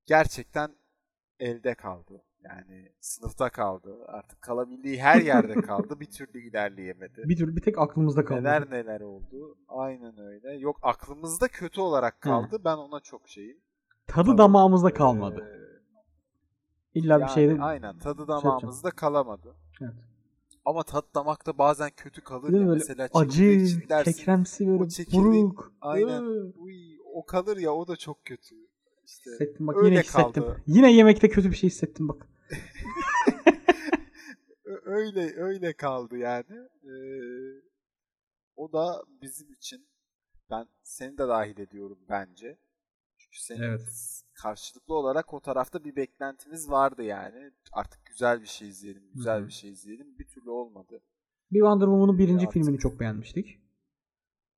gerçekten 0.07 0.77
elde 1.39 1.75
kaldı. 1.75 2.25
Yani 2.45 2.93
sınıfta 3.01 3.51
kaldı. 3.51 3.97
Artık 4.07 4.43
kalabildiği 4.43 5.01
her 5.03 5.21
yerde 5.21 5.53
kaldı. 5.61 6.01
bir 6.01 6.07
türlü 6.11 6.41
ilerleyemedi. 6.49 7.23
Bir 7.29 7.37
tür 7.37 7.57
bir 7.57 7.61
tek 7.61 7.79
aklımızda 7.79 8.25
kaldı. 8.25 8.41
Neler 8.41 8.71
neler 8.71 9.01
oldu. 9.01 9.57
Aynen 9.69 10.19
öyle. 10.19 10.53
Yok 10.57 10.79
aklımızda 10.83 11.49
kötü 11.49 11.81
olarak 11.81 12.21
kaldı. 12.21 12.61
Ben 12.65 12.77
ona 12.77 13.01
çok 13.01 13.29
şeyim. 13.29 13.57
Tadı 14.07 14.39
damağımızda 14.39 14.95
kalmadı. 14.95 15.49
Ee, 15.59 15.63
İlla 16.95 17.17
bir 17.17 17.21
Yani 17.21 17.31
şeyde 17.35 17.63
aynen 17.63 17.99
tadı 17.99 18.21
yapacağım. 18.21 18.43
damağımızda 18.45 18.91
kalamadı. 18.91 19.55
Evet. 19.81 19.93
Ama 20.65 20.83
tat 20.83 21.05
damakta 21.15 21.59
bazen 21.59 21.91
kötü 21.97 22.21
kalır 22.25 22.53
ya. 22.61 22.67
Mesela 22.67 23.09
acı, 23.15 23.33
çekirdek 23.39 23.69
çitlersin. 23.69 24.13
kekremsi 24.13 24.67
böyle 24.69 25.13
buruk. 25.13 25.73
Aynen. 25.81 26.53
Uy, 26.59 26.75
o 27.15 27.27
kalır 27.27 27.57
ya 27.57 27.73
o 27.73 27.89
da 27.89 27.97
çok 27.97 28.25
kötü. 28.25 28.55
İşte 29.07 29.31
Hissettim 29.31 29.67
bak 29.67 29.77
öyle 29.77 29.89
yine 29.89 30.01
hissettim. 30.01 30.43
kaldı. 30.43 30.63
Yine 30.67 30.93
yemekte 30.93 31.29
kötü 31.29 31.51
bir 31.51 31.57
şey 31.57 31.71
hissettim 31.71 32.09
bak. 32.09 32.29
Öyle 34.85 35.37
öyle 35.37 35.73
kaldı 35.73 36.17
yani. 36.19 36.55
Ee, 36.85 36.93
o 38.57 38.73
da 38.73 39.03
bizim 39.23 39.53
için 39.53 39.87
ben 40.51 40.67
seni 40.83 41.19
de 41.19 41.29
dahil 41.29 41.59
ediyorum 41.59 41.99
bence. 42.09 42.59
Çünkü 43.19 43.41
senin 43.41 43.63
Evet. 43.63 44.23
karşılıklı 44.35 44.95
olarak 44.95 45.35
o 45.35 45.41
tarafta 45.41 45.85
bir 45.85 45.97
beklentimiz 45.97 46.71
vardı 46.71 47.03
yani. 47.03 47.51
Artık 47.73 48.05
güzel 48.07 48.41
bir 48.41 48.47
şey 48.47 48.69
izleyelim, 48.69 49.11
güzel 49.15 49.39
Hı 49.39 49.43
hı. 49.43 49.47
bir 49.47 49.53
şey 49.53 49.71
izleyelim. 49.71 50.19
Bir 50.19 50.29
türlü 50.29 50.51
olmadı. 50.51 51.03
Bir 51.53 51.59
Wonder 51.59 51.85
Woman'ın 51.87 52.19
birinci 52.19 52.47
Artık. 52.47 52.53
filmini 52.53 52.79
çok 52.79 53.01
beğenmiştik. 53.01 53.59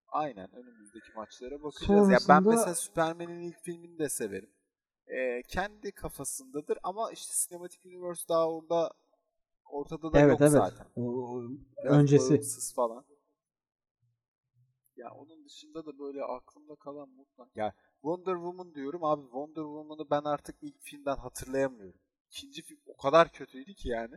Aynen 0.08 0.48
önümüzdeki 0.54 1.12
maçlara 1.16 1.62
bakacağız. 1.62 2.10
Ya 2.10 2.18
ben 2.18 2.18
Sonrasında- 2.18 2.50
mesela 2.50 2.74
Superman'in 2.74 3.40
ilk 3.40 3.60
filmini 3.62 3.98
de 3.98 4.08
severim. 4.08 4.50
Ee, 5.08 5.42
kendi 5.48 5.92
kafasındadır 5.92 6.78
ama 6.82 7.12
işte 7.12 7.34
Cinematic 7.48 7.88
Universe 7.88 8.28
daha 8.28 8.50
orada 8.50 8.92
ortada 9.64 10.12
da 10.12 10.20
evet 10.20 10.30
yok 10.30 10.40
evet. 10.40 10.52
zaten. 10.52 10.86
O- 10.96 11.42
Biraz 11.84 12.00
öncesi. 12.00 12.74
falan. 12.74 13.04
Ya 14.96 15.10
onun 15.10 15.44
dışında 15.44 15.86
da 15.86 15.98
böyle 15.98 16.22
aklımda 16.24 16.74
kalan 16.76 17.08
mutlak. 17.08 17.56
Ya 17.56 17.74
Wonder 18.02 18.34
Woman 18.34 18.74
diyorum 18.74 19.04
abi 19.04 19.22
Wonder 19.22 19.62
Woman'ı 19.62 20.10
ben 20.10 20.22
artık 20.24 20.56
ilk 20.62 20.80
filmden 20.80 21.16
hatırlayamıyorum. 21.16 22.00
İkinci 22.30 22.62
film 22.62 22.80
o 22.86 22.96
kadar 22.96 23.32
kötüydü 23.32 23.74
ki 23.74 23.88
yani. 23.88 24.14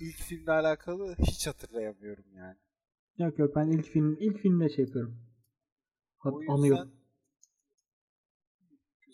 İlk 0.00 0.16
filmle 0.16 0.52
alakalı 0.52 1.16
hiç 1.18 1.46
hatırlayamıyorum 1.46 2.24
yani. 2.34 2.56
Yok 3.18 3.38
yok 3.38 3.56
ben 3.56 3.68
ilk 3.68 3.84
film 3.86 4.16
ilk 4.20 4.38
filmde 4.38 4.68
şey 4.68 4.84
yapıyorum. 4.84 5.18
Hat- 6.18 6.34
O 6.34 6.42
yüzden 6.42 6.54
Anıyorum. 6.54 6.95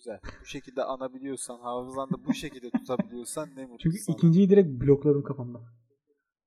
Güzel. 0.03 0.21
Bu 0.41 0.45
şekilde 0.47 0.83
anabiliyorsan, 0.85 1.59
hafızanda 1.59 2.25
bu 2.27 2.35
şekilde 2.35 2.71
tutabiliyorsan 2.71 3.49
ne 3.57 3.63
mutlu 3.63 3.79
Çünkü 3.79 3.99
sana. 3.99 4.17
ikinciyi 4.17 4.51
direkt 4.51 4.69
blokladım 4.69 5.23
kafamda. 5.23 5.61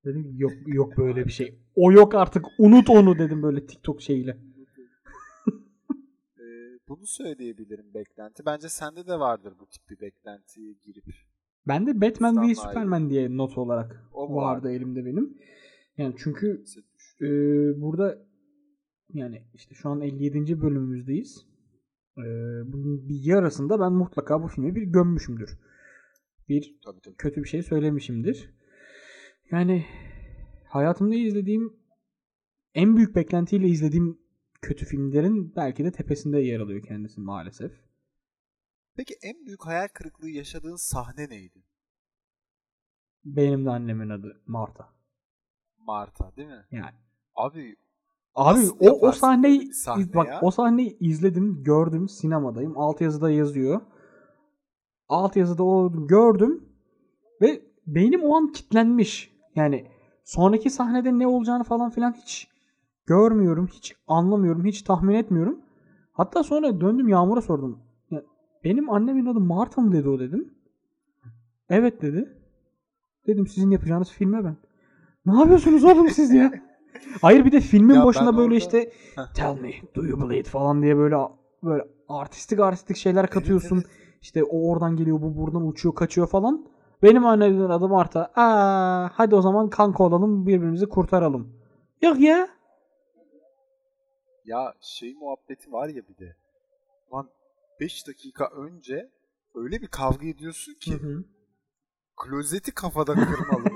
Dedim 0.04 0.22
ki 0.22 0.30
yok 0.38 0.52
yok 0.66 0.96
böyle 0.96 1.26
bir 1.26 1.32
şey. 1.32 1.58
O 1.76 1.92
yok 1.92 2.14
artık. 2.14 2.46
Unut 2.58 2.90
onu 2.90 3.18
dedim 3.18 3.42
böyle 3.42 3.66
TikTok 3.66 4.02
şeyiyle. 4.02 4.38
Ee, 6.38 6.78
bunu 6.88 7.06
söyleyebilirim 7.06 7.94
beklenti. 7.94 8.46
Bence 8.46 8.68
sende 8.68 9.06
de 9.06 9.18
vardır 9.18 9.54
bu 9.60 9.66
tip 9.66 9.90
bir 9.90 10.00
beklentiye 10.00 10.72
girip. 10.72 11.04
Ben 11.68 11.86
de 11.86 12.00
Batman 12.00 12.32
Stanley. 12.32 12.50
v 12.50 12.54
Superman 12.54 13.10
diye 13.10 13.36
not 13.36 13.58
olarak 13.58 14.04
O 14.12 14.22
vardı 14.22 14.34
vardı? 14.34 14.72
elimde 14.72 15.04
benim. 15.04 15.38
Yani 15.98 16.14
çünkü 16.18 16.64
e, 17.20 17.26
burada 17.80 18.18
yani 19.12 19.42
işte 19.54 19.74
şu 19.74 19.88
an 19.88 20.00
57. 20.00 20.60
bölümümüzdeyiz. 20.60 21.46
E, 22.18 22.22
bunun 22.72 23.08
bir 23.08 23.24
yarısında 23.24 23.80
ben 23.80 23.92
mutlaka 23.92 24.42
bu 24.42 24.48
filmi 24.48 24.74
bir 24.74 24.82
gömmüşümdür. 24.82 25.58
Bir 26.48 26.76
Tabii 26.84 27.00
tabii. 27.00 27.16
kötü 27.16 27.42
bir 27.42 27.48
şey 27.48 27.62
söylemişimdir. 27.62 28.50
Yani 29.50 29.86
hayatımda 30.68 31.14
izlediğim 31.14 31.76
en 32.74 32.96
büyük 32.96 33.16
beklentiyle 33.16 33.68
izlediğim 33.68 34.18
kötü 34.62 34.84
filmlerin 34.86 35.56
belki 35.56 35.84
de 35.84 35.92
tepesinde 35.92 36.38
yer 36.40 36.60
alıyor 36.60 36.82
kendisi 36.82 37.20
maalesef. 37.20 37.72
Peki 38.96 39.14
en 39.22 39.46
büyük 39.46 39.66
hayal 39.66 39.88
kırıklığı 39.88 40.30
yaşadığın 40.30 40.76
sahne 40.76 41.28
neydi? 41.28 41.62
Benim 43.24 43.64
de 43.64 43.70
annemin 43.70 44.08
adı 44.08 44.42
Marta. 44.46 44.88
Marta 45.78 46.36
değil 46.36 46.48
mi? 46.48 46.66
Yani 46.70 46.94
Abi 47.34 47.76
Abi 48.36 48.60
o 48.80 49.08
o 49.08 49.12
sahneyi 49.12 49.72
sahne 49.74 50.14
bak 50.14 50.28
ya? 50.28 50.38
o 50.42 50.50
sahneyi 50.50 50.98
izledim, 51.00 51.62
gördüm, 51.64 52.08
sinemadayım. 52.08 52.78
Alt 52.78 53.00
yazıda 53.00 53.30
yazıyor. 53.30 53.80
Alt 55.08 55.36
yazıda 55.36 55.64
o 55.64 56.06
gördüm 56.06 56.64
ve 57.40 57.62
beynim 57.86 58.22
o 58.22 58.36
an 58.36 58.52
kilitlenmiş. 58.52 59.36
Yani 59.54 59.86
sonraki 60.24 60.70
sahnede 60.70 61.18
ne 61.18 61.26
olacağını 61.26 61.64
falan 61.64 61.90
filan 61.90 62.12
hiç 62.12 62.48
görmüyorum, 63.06 63.66
hiç 63.66 63.96
anlamıyorum, 64.06 64.64
hiç 64.64 64.82
tahmin 64.82 65.14
etmiyorum. 65.14 65.60
Hatta 66.12 66.42
sonra 66.42 66.80
döndüm 66.80 67.08
Yağmur'a 67.08 67.40
sordum. 67.40 67.78
Ya, 68.10 68.22
benim 68.64 68.90
annemin 68.90 69.26
adı 69.26 69.40
Marta 69.40 69.80
mı 69.80 69.92
dedi 69.92 70.08
o 70.08 70.18
dedim. 70.18 70.54
Evet 71.68 72.02
dedi. 72.02 72.38
Dedim 73.26 73.46
sizin 73.46 73.70
yapacağınız 73.70 74.10
filme 74.10 74.44
ben. 74.44 74.56
Ne 75.26 75.38
yapıyorsunuz 75.38 75.84
oğlum 75.84 76.08
siz 76.10 76.30
ya? 76.32 76.52
Hayır 77.20 77.44
bir 77.44 77.52
de 77.52 77.60
filmin 77.60 77.94
Ya 77.94 78.04
başına 78.04 78.26
ben 78.26 78.36
böyle 78.36 78.44
orada- 78.46 78.56
işte 78.56 78.92
tell 79.34 79.54
me 79.60 79.72
do 79.96 80.04
you 80.04 80.28
bleed 80.28 80.46
falan 80.46 80.82
diye 80.82 80.96
böyle 80.96 81.16
böyle 81.62 81.84
artistik 82.08 82.60
artistik 82.60 82.96
şeyler 82.96 83.30
katıyorsun. 83.30 83.84
İşte 84.22 84.44
o 84.44 84.70
oradan 84.70 84.96
geliyor 84.96 85.22
bu 85.22 85.36
buradan 85.36 85.66
uçuyor 85.68 85.94
kaçıyor 85.94 86.26
falan. 86.26 86.66
Benim 87.02 87.26
annemin 87.26 87.68
adı 87.68 87.88
Marta. 87.88 88.32
Aa, 88.36 89.08
hadi 89.12 89.34
o 89.34 89.42
zaman 89.42 89.70
kanka 89.70 90.04
olalım 90.04 90.46
birbirimizi 90.46 90.88
kurtaralım. 90.88 91.52
Yok 92.02 92.20
ya. 92.20 92.48
ya 94.44 94.74
şey 94.80 95.14
muhabbeti 95.14 95.72
var 95.72 95.88
ya 95.88 96.02
bir 96.08 96.18
de. 96.26 96.36
Lan 97.12 97.28
5 97.80 98.08
dakika 98.08 98.46
önce 98.46 99.10
öyle 99.54 99.82
bir 99.82 99.86
kavga 99.86 100.26
ediyorsun 100.26 100.74
ki 100.74 100.92
Hı 100.94 101.06
hı. 101.06 101.24
klozeti 102.16 102.72
kafada 102.74 103.14
kırmalı. 103.14 103.75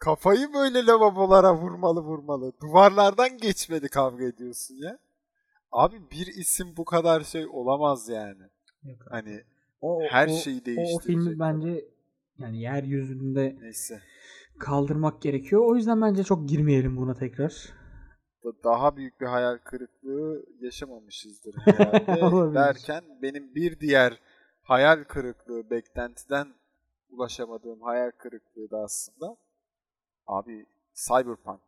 Kafayı 0.00 0.52
böyle 0.54 0.86
lavabolara 0.86 1.54
vurmalı 1.56 2.00
vurmalı. 2.00 2.52
Duvarlardan 2.62 3.38
geçmedi 3.38 3.88
kavga 3.88 4.24
ediyorsun 4.24 4.74
ya. 4.74 4.98
Abi 5.72 6.10
bir 6.10 6.26
isim 6.26 6.76
bu 6.76 6.84
kadar 6.84 7.20
şey 7.20 7.46
olamaz 7.46 8.08
yani. 8.08 8.42
Yok. 8.84 8.98
Hani 9.10 9.40
O, 9.80 10.00
her 10.10 10.28
o- 10.28 10.30
şeyi 10.36 10.58
o, 10.58 10.62
o 10.62 10.64
değiştirecek. 10.66 11.06
filmi 11.06 11.38
bence 11.38 11.84
yani 12.38 12.60
yeryüzünde 12.60 13.56
neyse. 13.60 14.00
kaldırmak 14.58 15.22
gerekiyor. 15.22 15.62
O 15.70 15.76
yüzden 15.76 16.02
bence 16.02 16.24
çok 16.24 16.48
girmeyelim 16.48 16.96
buna 16.96 17.14
tekrar. 17.14 17.68
Da- 18.44 18.62
Daha 18.64 18.96
büyük 18.96 19.20
bir 19.20 19.26
hayal 19.26 19.58
kırıklığı 19.58 20.44
yaşamamışızdır 20.60 21.54
herhalde. 21.64 22.54
Derken 22.54 23.04
benim 23.22 23.54
bir 23.54 23.80
diğer 23.80 24.20
hayal 24.62 25.04
kırıklığı 25.04 25.70
beklentiden 25.70 26.48
ulaşamadığım 27.10 27.82
hayal 27.82 28.10
kırıklığı 28.18 28.70
da 28.70 28.78
aslında 28.78 29.36
abi 30.30 30.66
Cyberpunk. 30.94 31.60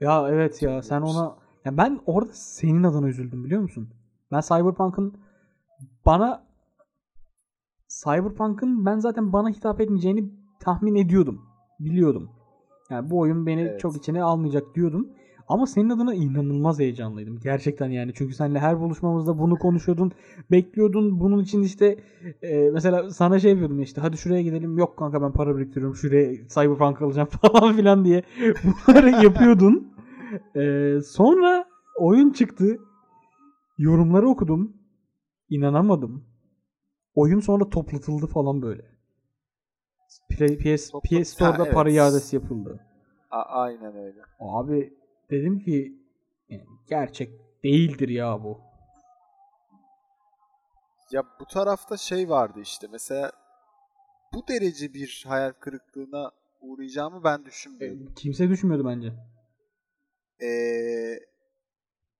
Ya 0.00 0.28
evet 0.28 0.62
ya 0.62 0.82
sen 0.82 1.00
ona 1.02 1.36
ya 1.64 1.76
ben 1.76 2.00
orada 2.06 2.32
senin 2.32 2.82
adına 2.82 3.08
üzüldüm 3.08 3.44
biliyor 3.44 3.62
musun? 3.62 3.88
Ben 4.32 4.40
Cyberpunk'ın 4.40 5.14
bana 6.06 6.44
Cyberpunk'ın 7.88 8.86
ben 8.86 8.98
zaten 8.98 9.32
bana 9.32 9.48
hitap 9.48 9.80
etmeyeceğini 9.80 10.32
tahmin 10.60 10.94
ediyordum. 10.94 11.42
Biliyordum. 11.80 12.30
Yani 12.90 13.10
bu 13.10 13.18
oyun 13.18 13.46
beni 13.46 13.60
Evet. 13.60 13.80
çok 13.80 13.96
içine 13.96 14.22
almayacak 14.22 14.74
diyordum. 14.74 15.08
Ama 15.48 15.66
senin 15.66 15.90
adına 15.90 16.14
inanılmaz 16.14 16.78
heyecanlıydım. 16.78 17.40
Gerçekten 17.40 17.90
yani. 17.90 18.12
Çünkü 18.14 18.34
seninle 18.34 18.58
her 18.58 18.80
buluşmamızda 18.80 19.38
bunu 19.38 19.58
konuşuyordun. 19.58 20.12
Bekliyordun. 20.50 21.20
Bunun 21.20 21.42
için 21.42 21.62
işte 21.62 21.96
e, 22.42 22.70
mesela 22.72 23.10
sana 23.10 23.38
şey 23.38 23.50
yapıyordum 23.50 23.82
işte 23.82 24.00
hadi 24.00 24.16
şuraya 24.16 24.42
gidelim. 24.42 24.78
Yok 24.78 24.96
kanka 24.96 25.22
ben 25.22 25.32
para 25.32 25.56
biriktiriyorum. 25.56 25.96
Şuraya 25.96 26.34
Cyberpunk 26.48 27.02
alacağım 27.02 27.28
falan 27.42 27.76
filan 27.76 28.04
diye 28.04 28.22
bunları 28.88 29.10
yapıyordun. 29.10 29.92
E, 30.56 30.94
sonra 31.06 31.64
oyun 31.98 32.30
çıktı. 32.30 32.78
Yorumları 33.78 34.28
okudum. 34.28 34.76
İnanamadım. 35.48 36.24
Oyun 37.14 37.40
sonra 37.40 37.68
toplatıldı 37.68 38.26
falan 38.26 38.62
böyle. 38.62 38.82
PS, 40.38 40.92
PS 41.04 41.28
Store'da 41.28 41.58
Ha, 41.58 41.62
evet. 41.64 41.74
para 41.74 41.90
iadesi 41.90 42.36
yapıldı. 42.36 42.80
A- 43.30 43.42
aynen 43.42 43.96
öyle. 43.96 44.18
Abi 44.40 44.92
dedim 45.32 45.60
ki 45.60 45.92
yani 46.48 46.66
gerçek 46.88 47.30
değildir 47.64 48.08
ya 48.08 48.44
bu. 48.44 48.60
Ya 51.10 51.24
bu 51.40 51.46
tarafta 51.46 51.96
şey 51.96 52.28
vardı 52.28 52.60
işte 52.60 52.86
mesela 52.92 53.32
bu 54.34 54.48
derece 54.48 54.94
bir 54.94 55.24
hayal 55.28 55.52
kırıklığına 55.52 56.30
uğrayacağımı 56.60 57.24
ben 57.24 57.44
düşünmüyordum. 57.44 58.14
Kimse 58.16 58.48
düşünmüyordu 58.48 58.88
bence. 58.88 59.12
Ee, 60.42 61.18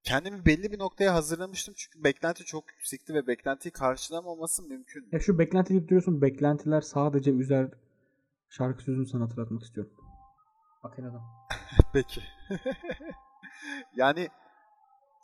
kendimi 0.03 0.47
belli 0.47 0.73
bir 0.73 0.79
noktaya 0.79 1.15
hazırlamıştım 1.15 1.75
çünkü 1.77 2.05
beklenti 2.05 2.45
çok 2.45 2.73
yüksekti 2.73 3.15
ve 3.15 3.27
beklentiyi 3.27 3.73
karşılamaması 3.73 4.63
mümkün. 4.63 5.09
Ya 5.13 5.21
şu 5.21 5.39
beklenti 5.39 5.71
deyip 5.71 5.89
duruyorsun. 5.89 6.23
Beklentiler 6.23 6.81
sadece 6.81 7.31
üzer 7.31 7.71
şarkı 8.51 8.83
sözünü 8.83 9.07
sana 9.07 9.25
hatırlatmak 9.25 9.63
istiyorum. 9.63 9.93
Bakın 10.85 11.03
adam. 11.03 11.23
Peki. 11.93 12.23
yani 13.97 14.29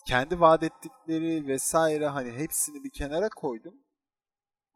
kendi 0.06 0.40
vaat 0.40 0.62
ettikleri 0.62 1.46
vesaire 1.46 2.06
hani 2.06 2.32
hepsini 2.32 2.84
bir 2.84 2.90
kenara 2.90 3.28
koydum. 3.28 3.74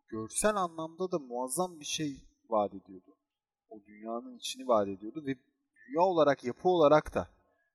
görsel 0.09 0.57
anlamda 0.57 1.13
da 1.13 1.19
muazzam 1.19 1.81
bir 1.81 1.85
şey 1.85 2.17
vaat 2.49 2.75
ediyordu. 2.75 3.17
O 3.71 3.81
dünyanın 3.87 4.37
içini 4.37 4.69
vaat 4.69 4.89
ediyordu 4.89 5.23
ve 5.27 5.35
dünya 5.77 6.03
olarak, 6.03 6.45
yapı 6.45 6.69
olarak 6.69 7.15
da 7.15 7.29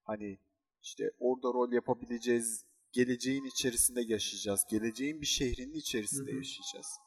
hani 0.04 0.40
işte 0.82 1.12
orada 1.20 1.48
rol 1.48 1.72
yapabileceğiz, 1.72 2.66
geleceğin 2.92 3.44
içerisinde 3.44 4.02
yaşayacağız, 4.02 4.66
geleceğin 4.70 5.22
bir 5.22 5.26
şehrinin 5.26 5.74
içerisinde 5.74 6.32
Hı 6.32 6.34
hı. 6.34 6.38
yaşayacağız. 6.38 7.00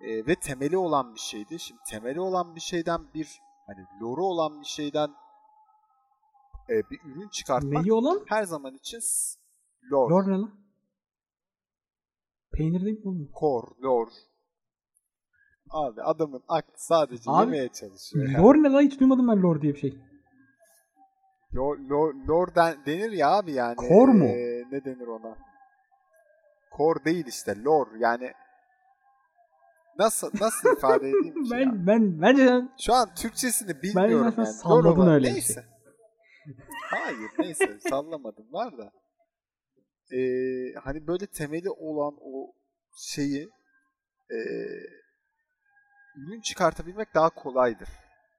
Ee, 0.00 0.26
ve 0.26 0.34
temeli 0.34 0.76
olan 0.76 1.14
bir 1.14 1.20
şeydi. 1.20 1.58
Şimdi 1.58 1.80
temeli 1.90 2.20
olan 2.20 2.54
bir 2.54 2.60
şeyden 2.60 3.14
bir 3.14 3.40
hani 3.66 3.86
lore'u 4.02 4.24
olan 4.24 4.60
bir 4.60 4.66
şeyden 4.66 5.14
e, 6.70 6.90
bir 6.90 7.00
ürün 7.04 7.28
çıkartmak 7.28 7.72
Neyi 7.72 7.92
olan? 7.92 8.20
her 8.26 8.42
zaman 8.44 8.74
için 8.74 9.00
lore, 9.92 10.10
Lor 10.14 10.28
ne 10.32 10.38
lan? 10.38 10.54
Peynir 12.52 12.84
değil 12.84 13.04
mi 13.06 13.28
core, 13.40 13.66
lore. 13.82 14.10
Abi 15.70 16.02
adamın 16.02 16.42
aklı 16.48 16.72
sadece 16.76 17.22
Abi, 17.30 17.40
yemeye 17.44 17.68
çalışıyor. 17.68 18.28
ya. 18.28 18.42
Lor 18.42 18.54
ne 18.54 18.68
lan? 18.72 18.82
Hiç 18.82 19.00
duymadım 19.00 19.28
ben 19.28 19.42
lor 19.42 19.60
diye 19.62 19.74
bir 19.74 19.78
şey. 19.78 19.98
Lore, 21.54 21.88
lore, 21.88 22.16
lore 22.28 22.54
den- 22.54 22.86
denir 22.86 23.12
ya 23.12 23.30
abi 23.30 23.52
yani. 23.52 23.76
Core 23.76 24.12
mu? 24.12 24.24
Ee, 24.24 24.64
ne 24.72 24.84
denir 24.84 25.06
ona? 25.06 25.36
Core 26.76 27.04
değil 27.04 27.26
işte 27.26 27.62
lore 27.64 27.90
yani 27.98 28.32
nasıl 29.98 30.30
nasıl 30.40 30.76
ifade 30.76 31.08
edeyim 31.08 31.44
ki 31.44 31.54
ya? 31.54 31.60
Ben 31.60 31.86
ben 31.86 32.20
bence 32.22 32.62
Şu 32.80 32.94
an 32.94 33.08
Türkçesini 33.16 33.82
bilmiyorum 33.82 34.32
sen 34.36 34.42
yani. 34.44 34.52
salladın 34.54 35.06
öyle 35.06 35.34
bir 35.34 35.40
şey. 35.40 35.56
Hayır 36.90 37.30
neyse 37.38 37.80
sallamadım 37.80 38.52
var 38.52 38.78
da. 38.78 38.92
Ee, 40.12 40.74
hani 40.84 41.06
böyle 41.06 41.26
temeli 41.26 41.70
olan 41.70 42.14
o 42.20 42.52
şeyi 42.96 43.48
ee, 44.30 44.34
ürün 46.16 46.40
çıkartabilmek 46.40 47.14
daha 47.14 47.30
kolaydır. 47.30 47.88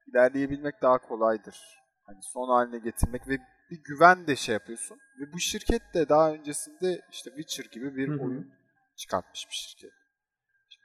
İlerleyebilmek 0.06 0.82
daha 0.82 0.98
kolaydır. 0.98 1.56
Hani 2.02 2.18
son 2.22 2.48
haline 2.48 2.78
getirmek 2.78 3.28
ve 3.28 3.38
bir 3.70 3.82
güven 3.84 4.26
de 4.26 4.36
şey 4.36 4.52
yapıyorsun. 4.52 4.98
Ve 5.20 5.32
bu 5.32 5.38
şirket 5.38 5.82
de 5.94 6.08
daha 6.08 6.32
öncesinde 6.32 7.00
işte 7.10 7.30
Witcher 7.30 7.64
gibi 7.72 7.96
bir 7.96 8.08
Hı 8.08 8.12
hı. 8.12 8.20
oyun 8.20 8.52
çıkartmış 8.96 9.46
bir 9.50 9.54
şirket. 9.54 9.92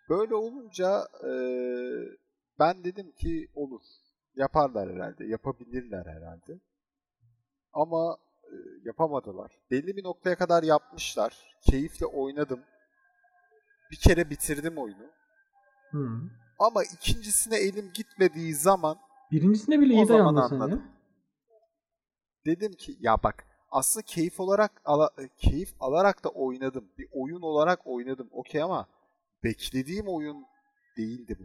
Böyle 0.10 0.36
olunca 0.36 1.08
ee, 1.24 1.32
ben 2.60 2.84
dedim 2.84 3.12
ki 3.12 3.48
olur. 3.56 3.82
Yaparlar 4.36 4.94
herhalde. 4.94 5.26
Yapabilirler 5.26 6.06
herhalde. 6.06 6.60
Ama 7.74 8.18
e, 8.44 8.56
yapamadılar. 8.86 9.52
Belli 9.72 9.98
bir 9.98 10.04
noktaya 10.04 10.36
kadar 10.36 10.64
yapmışlar. 10.64 11.56
Keyifle 11.62 12.06
oynadım. 12.06 12.60
Bir 13.92 13.96
kere 13.98 14.30
bitirdim 14.30 14.78
oyunu. 14.78 15.08
Hı. 15.92 16.08
Ama 16.60 16.84
ikincisine 16.84 17.58
elim 17.58 17.92
gitmediği 17.94 18.54
zaman 18.56 18.98
Birincisine 19.32 19.80
bile 19.80 19.94
iyi 19.94 20.08
dayandın 20.08 20.48
sen 20.48 20.68
ya. 20.68 20.80
dedim 22.46 22.72
ki 22.74 22.98
ya 23.00 23.24
bak 23.24 23.46
aslında 23.72 24.06
keyif 24.06 24.40
olarak 24.40 24.82
ala- 24.86 25.12
e, 25.24 25.30
keyif 25.38 25.70
alarak 25.80 26.24
da 26.24 26.30
oynadım. 26.30 26.86
Bir 26.98 27.08
oyun 27.12 27.42
olarak 27.42 27.88
oynadım. 27.88 28.28
Okey 28.32 28.62
ama 28.62 28.88
beklediğim 29.44 30.08
oyun 30.08 30.46
değildi 30.98 31.38
bu. 31.40 31.44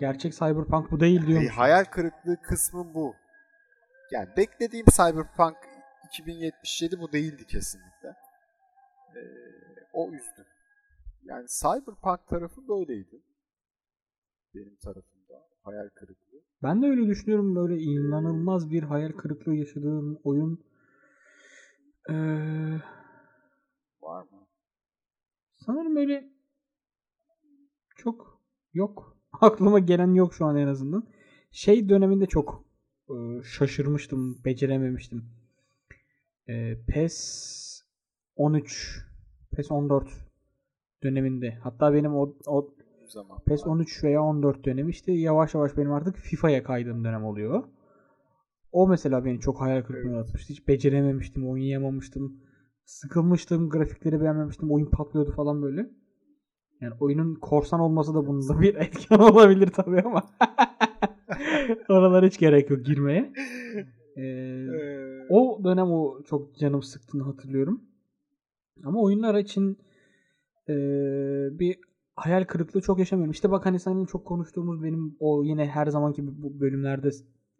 Gerçek 0.00 0.32
Cyberpunk 0.32 0.90
bu 0.90 1.00
değil 1.00 1.22
E, 1.22 1.26
diyor. 1.26 1.50
hayal 1.50 1.84
kırıklığı 1.84 2.42
kısmım 2.42 2.94
bu. 2.94 3.14
Yani 4.10 4.28
beklediğim 4.36 4.86
Cyberpunk 4.96 5.56
2077 6.06 7.00
bu 7.00 7.12
değildi 7.12 7.46
kesinlikle. 7.46 8.08
Ee, 9.16 9.20
o 9.92 10.10
üzdü. 10.12 10.46
Yani 11.24 11.46
Cyberpunk 11.48 12.26
tarafı 12.28 12.68
böyleydi. 12.68 13.22
Benim 14.54 14.76
tarafımda 14.76 15.48
hayal 15.62 15.88
kırıklığı. 15.88 16.40
Ben 16.62 16.82
de 16.82 16.86
öyle 16.86 17.06
düşünüyorum. 17.06 17.56
Böyle 17.56 17.78
inanılmaz 17.78 18.70
bir 18.70 18.82
hayal 18.82 19.12
kırıklığı 19.12 19.54
yaşadığım 19.54 20.20
oyun. 20.24 20.64
Ee, 22.10 22.14
Var 24.02 24.22
mı? 24.22 24.46
sanırım 25.66 25.96
öyle 25.96 26.30
çok 27.96 28.42
yok. 28.74 29.16
Aklıma 29.40 29.78
gelen 29.78 30.14
yok 30.14 30.34
şu 30.34 30.44
an 30.46 30.56
en 30.56 30.66
azından. 30.66 31.08
Şey 31.50 31.88
döneminde 31.88 32.26
çok 32.26 32.65
şaşırmıştım, 33.44 34.44
becerememiştim. 34.44 35.24
E, 36.48 36.84
PES 36.88 37.82
13, 38.36 38.98
PES 39.50 39.70
14 39.70 40.08
döneminde. 41.02 41.58
Hatta 41.62 41.94
benim 41.94 42.14
o, 42.14 42.34
o 42.46 42.74
zaman. 43.08 43.38
PES 43.46 43.66
13 43.66 44.04
veya 44.04 44.22
14 44.22 44.64
dönemi 44.64 44.90
işte 44.90 45.12
yavaş 45.12 45.54
yavaş 45.54 45.76
benim 45.76 45.92
artık 45.92 46.16
FIFA'ya 46.16 46.62
kaydığım 46.62 47.04
dönem 47.04 47.24
oluyor. 47.24 47.64
O 48.72 48.88
mesela 48.88 49.24
beni 49.24 49.40
çok 49.40 49.60
hayal 49.60 49.82
kırıklığına 49.82 50.14
Evet. 50.14 50.24
uğratmıştı. 50.24 50.52
Hiç 50.52 50.68
becerememiştim, 50.68 51.48
oynayamamıştım. 51.48 52.40
Sıkılmıştım, 52.84 53.70
grafikleri 53.70 54.20
beğenmemiştim, 54.20 54.72
oyun 54.72 54.90
patlıyordu 54.90 55.32
falan 55.32 55.62
böyle. 55.62 55.90
Yani 56.80 56.94
oyunun 57.00 57.34
korsan 57.34 57.80
olması 57.80 58.14
da 58.14 58.26
bunda 58.26 58.60
bir 58.60 58.74
etken 58.74 59.18
olabilir 59.18 59.66
tabii 59.66 60.00
ama. 60.00 60.30
Oralara 61.88 62.26
hiç 62.26 62.38
gerek 62.38 62.70
yok 62.70 62.86
girmeye. 62.86 63.32
Ee, 64.16 64.22
Ee, 64.22 65.26
o 65.28 65.60
dönem 65.64 65.90
o 65.92 66.22
çok 66.22 66.56
canım 66.56 66.82
sıktığını 66.82 67.22
hatırlıyorum. 67.22 67.82
Ama 68.84 69.02
oyunlar 69.02 69.34
için 69.38 69.78
eee, 70.68 71.48
bir 71.52 71.78
hayal 72.16 72.44
kırıklığı 72.44 72.80
çok 72.80 72.98
yaşamıyorum. 72.98 73.30
İşte 73.32 73.50
bak 73.50 73.66
hani 73.66 73.80
senin 73.80 74.06
çok 74.06 74.24
konuştuğumuz 74.26 74.82
benim 74.82 75.16
o 75.20 75.42
yine 75.44 75.66
her 75.66 75.86
zamanki 75.86 76.26
bu 76.42 76.60
bölümlerde 76.60 77.10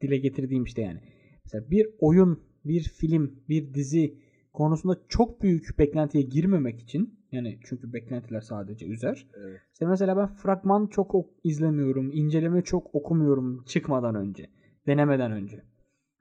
dile 0.01 0.17
getirdiğim 0.19 0.65
işte 0.65 0.83
yani. 0.83 1.01
Mesela 1.45 1.71
bir 1.71 1.87
oyun, 2.01 2.41
bir 2.65 2.81
film, 2.83 3.33
bir 3.49 3.75
dizi 3.75 4.19
konusunda 4.53 4.99
çok 5.09 5.43
büyük 5.43 5.79
beklentiye 5.79 6.25
girmemek 6.25 6.81
için 6.81 7.21
yani 7.37 7.59
çünkü 7.65 7.93
beklentiler 7.93 8.41
sadece 8.41 8.87
üzer. 8.87 9.27
evet. 9.35 9.61
İşte 9.73 9.87
mesela 9.87 10.17
ben 10.17 10.27
fragman 10.27 10.87
çok 10.87 11.15
ok- 11.15 11.31
izlemiyorum, 11.45 12.11
inceleme 12.13 12.63
çok 12.63 12.95
okumuyorum 12.95 13.65
çıkmadan 13.65 14.15
önce, 14.15 14.51
denemeden 14.87 15.33
önce. 15.33 15.65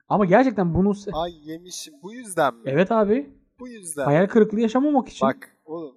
Ama 0.10 0.26
gerçekten 0.26 0.74
bunu 0.74 0.94
Ay 1.14 1.50
yemişim. 1.50 1.94
Bu 2.04 2.14
yüzden 2.14 2.56
mi? 2.56 2.62
Evet 2.66 2.92
abi. 2.92 3.30
Bu 3.60 3.68
yüzden. 3.68 4.06
Hayal 4.06 4.28
kırıklığı 4.28 4.60
yaşamamak 4.60 5.08
için. 5.08 5.28
Bak 5.28 5.58
oğlum 5.66 5.96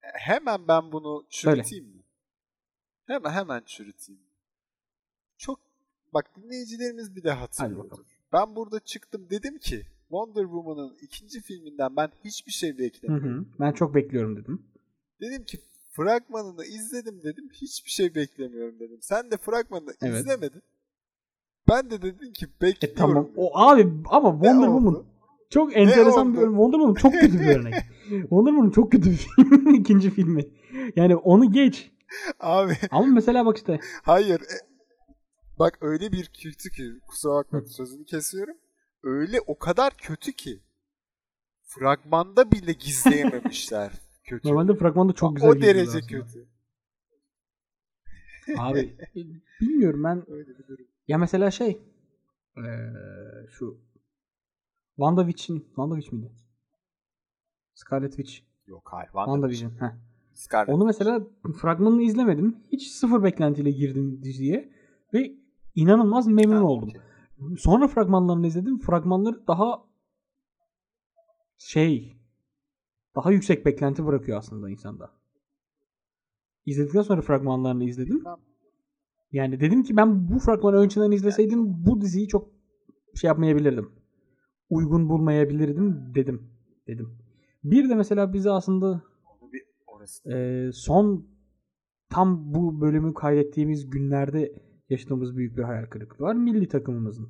hemen 0.00 0.68
ben 0.68 0.92
bunu 0.92 1.26
çürüteyim 1.30 1.86
mi? 1.86 2.02
Hemen 3.06 3.30
hemen 3.30 3.62
çürüteyim. 3.66 4.20
Çok 5.36 5.60
bak 6.14 6.36
dinleyicilerimiz 6.36 7.16
bile 7.16 7.30
hatırlıyordur. 7.30 7.84
bakalım. 7.90 8.06
Ben 8.32 8.56
burada 8.56 8.80
çıktım 8.80 9.30
dedim 9.30 9.58
ki 9.58 9.86
Wonder 10.08 10.42
Woman'ın 10.42 10.96
ikinci 11.02 11.40
filminden 11.40 11.96
ben 11.96 12.08
hiçbir 12.24 12.52
şey 12.52 12.72
Hı 12.72 12.78
beklemiyorum. 12.78 13.38
hı. 13.40 13.46
Ben 13.60 13.72
çok 13.72 13.94
bekliyorum 13.94 14.36
dedim. 14.36 14.62
Dedim 15.20 15.44
ki 15.44 15.58
fragmanını 15.92 16.64
izledim 16.64 17.22
dedim. 17.24 17.48
Hiçbir 17.52 17.90
şey 17.90 18.14
beklemiyorum 18.14 18.78
dedim. 18.80 18.98
Sen 19.00 19.30
de 19.30 19.36
fragmanını 19.36 19.92
Evet. 20.02 20.20
izlemedin. 20.20 20.62
Ben 21.68 21.90
de 21.90 22.02
dedim 22.02 22.32
ki 22.32 22.46
E 22.46 22.62
bekliyorum. 22.62 22.98
tamam. 22.98 23.24
dedim. 23.24 23.34
O 23.36 23.58
abi 23.58 23.88
ama 24.10 24.28
Ne 24.32 24.34
Wonder 24.38 24.68
oldu? 24.68 24.76
Woman 24.78 25.04
çok 25.50 25.76
enteresan 25.76 26.34
bir 26.34 26.38
örnek. 26.38 26.50
Wonder 26.50 26.78
Woman 26.78 26.94
çok 26.94 27.12
kötü 27.12 27.40
bir 27.40 27.46
örnek. 27.56 27.74
Wonder 28.08 28.50
Woman 28.50 28.70
çok 28.70 28.92
kötü 28.92 29.10
bir 29.10 29.16
film. 29.16 29.74
ikinci 29.74 30.10
filmi. 30.10 30.44
Yani 30.96 31.16
onu 31.16 31.52
geç. 31.52 31.90
Abi 32.40 32.72
Ama 32.90 33.06
mesela 33.06 33.46
bak 33.46 33.56
işte. 33.56 33.80
Hayır. 34.02 34.40
e, 34.40 34.56
bak 35.58 35.78
öyle 35.80 36.12
bir 36.12 36.30
kötü 36.42 36.70
ki 36.70 36.92
kusura 37.08 37.34
bakma 37.34 37.60
sözünü 37.66 38.04
kesiyorum. 38.04 38.54
Öyle 39.06 39.40
o 39.46 39.58
kadar 39.58 39.92
kötü 39.96 40.32
ki 40.32 40.60
fragmanda 41.62 42.50
bile 42.52 42.72
gizleyememişler 42.72 43.92
kötü. 44.24 44.48
Normalde 44.48 44.76
fragmanda 44.76 45.12
çok 45.12 45.36
güzel 45.36 45.50
o 45.50 45.60
derece 45.60 45.88
aslında. 45.90 46.06
kötü. 46.06 46.48
Abi 48.58 48.96
bilmiyorum 49.60 50.04
ben. 50.04 50.24
Öyle 50.30 50.58
bir 50.58 50.68
durum. 50.68 50.86
Ya 51.08 51.18
mesela 51.18 51.50
şey 51.50 51.80
eee, 52.56 52.92
şu 53.50 53.78
WandaVision 54.96 55.58
WandaVision 55.58 56.20
miydi? 56.20 56.32
Scarlet 57.74 58.16
Witch. 58.16 58.38
Yok 58.66 58.88
hayır. 58.92 59.06
WandaVision. 59.06 59.70
Heh. 59.80 59.94
Scarlet. 60.34 60.68
Onu 60.74 60.84
mesela 60.84 61.20
fragmanını 61.60 62.02
izlemedim. 62.02 62.56
Hiç 62.72 62.88
sıfır 62.88 63.22
beklentiyle 63.22 63.70
girdim 63.70 64.22
diziye 64.22 64.72
ve 65.14 65.34
inanılmaz 65.74 66.26
memnun 66.26 66.62
oldum. 66.62 66.88
okey. 66.88 67.00
Sonra 67.58 67.88
fragmanlarını 67.88 68.46
izledim. 68.46 68.78
Fragmanları 68.78 69.46
daha 69.46 69.84
şey 71.58 72.16
daha 73.16 73.32
yüksek 73.32 73.66
beklenti 73.66 74.06
bırakıyor 74.06 74.38
aslında 74.38 74.70
insanda. 74.70 75.10
İzledikten 76.66 77.02
sonra 77.02 77.20
fragmanlarını 77.22 77.84
izledim. 77.84 78.24
Yani 79.32 79.60
dedim 79.60 79.82
ki 79.82 79.96
ben 79.96 80.28
bu 80.28 80.38
fragmanı 80.38 80.76
önceden 80.76 81.10
izleseydim 81.10 81.86
bu 81.86 82.00
diziyi 82.00 82.28
çok 82.28 82.50
şey 83.14 83.28
yapmayabilirdim. 83.28 83.90
Uygun 84.70 85.08
bulmayabilirdim 85.08 86.14
dedim. 86.14 86.50
Dedim. 86.86 87.18
Bir 87.64 87.88
de 87.88 87.94
mesela 87.94 88.32
bizi 88.32 88.50
aslında 88.50 89.02
e, 90.32 90.68
son 90.72 91.26
tam 92.08 92.54
bu 92.54 92.80
bölümü 92.80 93.14
kaydettiğimiz 93.14 93.90
günlerde 93.90 94.52
yaşadığımız 94.88 95.36
büyük 95.36 95.56
bir 95.56 95.62
hayal 95.62 95.86
kırıklığı 95.86 96.24
var. 96.24 96.34
Milli 96.34 96.68
takımımızın 96.68 97.28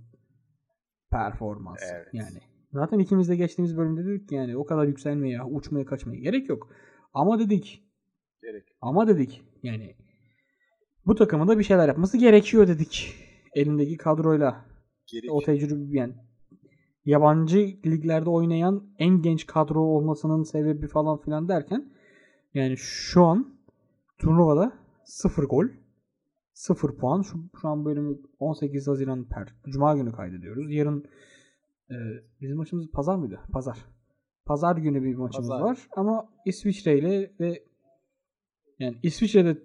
performansı. 1.11 1.85
Evet. 1.95 2.09
Yani 2.13 2.41
zaten 2.73 2.99
ikimiz 2.99 3.29
de 3.29 3.37
geçtiğimiz 3.37 3.77
bölümde 3.77 4.05
dedik 4.05 4.29
ki 4.29 4.35
yani 4.35 4.57
o 4.57 4.67
kadar 4.67 4.87
yükselmeye, 4.87 5.43
uçmaya, 5.43 5.85
kaçmaya 5.85 6.21
gerek 6.21 6.49
yok. 6.49 6.69
Ama 7.15 7.39
dedik 7.39 7.83
Gerek. 8.43 8.77
ama 8.81 9.09
dedik 9.09 9.43
yani 9.63 9.97
bu 11.07 11.15
takımın 11.15 11.49
da 11.49 11.59
bir 11.59 11.65
şeyler 11.65 11.89
yapması 11.89 12.19
gerekiyor 12.19 12.69
dedik. 12.69 13.15
Elindeki 13.55 13.97
kadroyla 13.97 14.65
Gerek. 15.07 15.33
o 15.33 15.43
tecrübe 15.43 15.99
yani 15.99 16.15
yabancı 17.05 17.59
liglerde 17.87 18.31
oynayan 18.31 18.89
en 18.99 19.23
genç 19.23 19.47
kadro 19.47 19.81
olmasının 19.81 20.43
sebebi 20.43 20.87
falan 20.87 21.21
filan 21.21 21.49
derken 21.49 21.93
yani 22.55 22.77
şu 22.79 23.25
an 23.25 23.57
turnuvada 24.19 24.73
0 25.05 25.45
gol 25.45 25.65
0 26.57 26.97
puan. 26.97 27.23
Şu, 27.23 27.39
şu 27.61 27.69
an 27.69 27.85
bölümü 27.85 28.19
18 28.39 28.89
Haziran 28.89 29.25
per 29.25 29.55
Cuma 29.69 29.97
günü 29.97 30.13
kaydediyoruz. 30.13 30.73
Yarın 30.73 31.05
e, 31.91 31.95
bizim 32.41 32.57
maçımız 32.57 32.91
pazar 32.91 33.17
mıydı? 33.17 33.41
Pazar. 33.53 33.79
Pazar 34.47 34.77
günü 34.77 35.03
bir 35.03 35.15
maçımız 35.15 35.49
Pazar. 35.49 35.65
var 35.65 35.89
ama 35.97 36.29
İsviçre 36.45 36.99
ile 36.99 37.33
ve 37.41 37.65
yani 38.79 38.97
İsviçre'de 39.03 39.63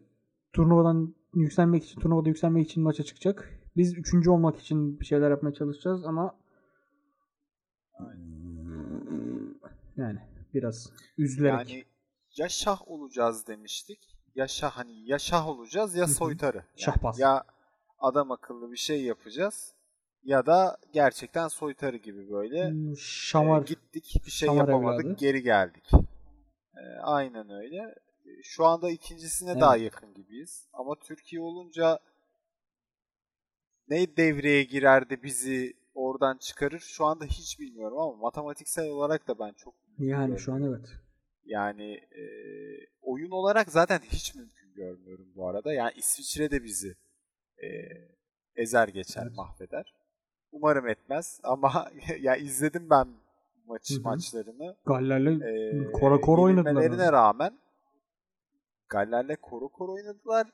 turnuvadan 0.54 1.15
yükselmek 1.36 1.84
için 1.84 1.99
turnuvada 1.99 2.30
yükselmek 2.30 2.65
için 2.65 2.84
maça 2.84 3.04
çıkacak. 3.04 3.62
Biz 3.77 3.97
üçüncü 3.97 4.30
olmak 4.30 4.60
için 4.60 4.99
bir 4.99 5.06
şeyler 5.06 5.30
yapmaya 5.30 5.54
çalışacağız 5.54 6.06
ama 6.06 6.38
yani 9.97 10.19
biraz 10.54 10.91
üzülerek 11.17 11.69
Yani 11.69 11.86
ya 12.38 12.49
şah 12.49 12.88
olacağız 12.88 13.47
demiştik. 13.47 14.20
Ya 14.36 14.48
şah 14.48 14.72
hani 14.72 15.10
ya 15.10 15.20
şah 15.20 15.48
olacağız 15.48 15.96
ya 15.96 16.08
soytarı. 16.08 16.58
Yani 16.58 16.65
Şahbaz. 16.76 17.20
Ya 17.20 17.44
adam 18.00 18.32
akıllı 18.32 18.72
bir 18.72 18.78
şey 18.78 19.04
yapacağız 19.04 19.74
ya 20.24 20.46
da 20.46 20.78
gerçekten 20.94 21.48
soytarı 21.48 21.98
gibi 21.98 22.30
böyle 22.32 22.70
Hmm, 22.70 22.91
e, 22.91 22.96
şamar 22.96 23.62
gittik 23.62 24.22
bir 24.26 24.32
şey 24.32 24.48
şamar 24.48 24.67
yapamadık 24.67 25.06
evladı. 25.06 25.17
geri 25.17 25.41
geldik. 25.44 25.91
E, 26.78 26.84
aynen 27.02 27.50
öyle. 27.50 27.78
E, 28.26 28.44
Şu 28.44 28.65
anda 28.65 28.89
ikincisine 28.89 29.52
Evet. 29.52 29.62
daha 29.62 29.78
yakın 29.78 30.13
gibiyiz. 30.13 30.67
Ama 30.74 30.96
Türkiye 30.96 31.41
olunca 31.41 32.00
ne 33.88 34.17
devreye 34.17 34.63
girer 34.63 35.10
de 35.10 35.24
bizi 35.24 35.74
oradan 35.94 36.38
çıkarır 36.38 36.80
şu 36.80 37.06
anda 37.06 37.26
hiç 37.26 37.60
bilmiyorum 37.60 37.98
ama 37.98 38.15
matematiksel 38.15 38.89
olarak 38.89 39.28
da 39.28 39.39
ben 39.39 39.54
çok 39.54 39.74
yani 40.00 40.39
şu 40.39 40.54
an 40.54 40.63
evet. 40.63 40.89
Yani 41.51 41.93
e, 41.93 42.23
oyun 43.01 43.31
olarak 43.31 43.71
zaten 43.71 43.99
hiç 43.99 44.35
mümkün 44.35 44.73
görmüyorum 44.73 45.25
bu 45.35 45.47
arada. 45.47 45.73
Yani 45.73 45.91
İsviçre 45.95 46.51
de 46.51 46.63
bizi 46.63 46.95
e, 47.63 47.67
ezer 48.55 48.87
geçer, 48.87 49.23
Evet. 49.25 49.35
mahveder. 49.35 49.93
Umarım 50.51 50.87
etmez 50.87 51.39
ama 51.43 51.91
ya 52.19 52.35
izledim 52.35 52.89
ben 52.89 53.07
maç 53.67 53.91
Hı 53.91 53.95
hı. 53.95 54.01
maçlarını. 54.01 54.75
Gallerle 54.85 55.31
E, 55.49 55.91
kora 55.91 56.21
kora 56.21 56.41
oynadılar. 56.41 56.69
yenilmelerine 56.71 57.11
rağmen 57.11 57.59
Galler'le 58.89 59.35
koro 59.41 59.69
koro 59.69 59.91
oynadılar. 59.93 60.47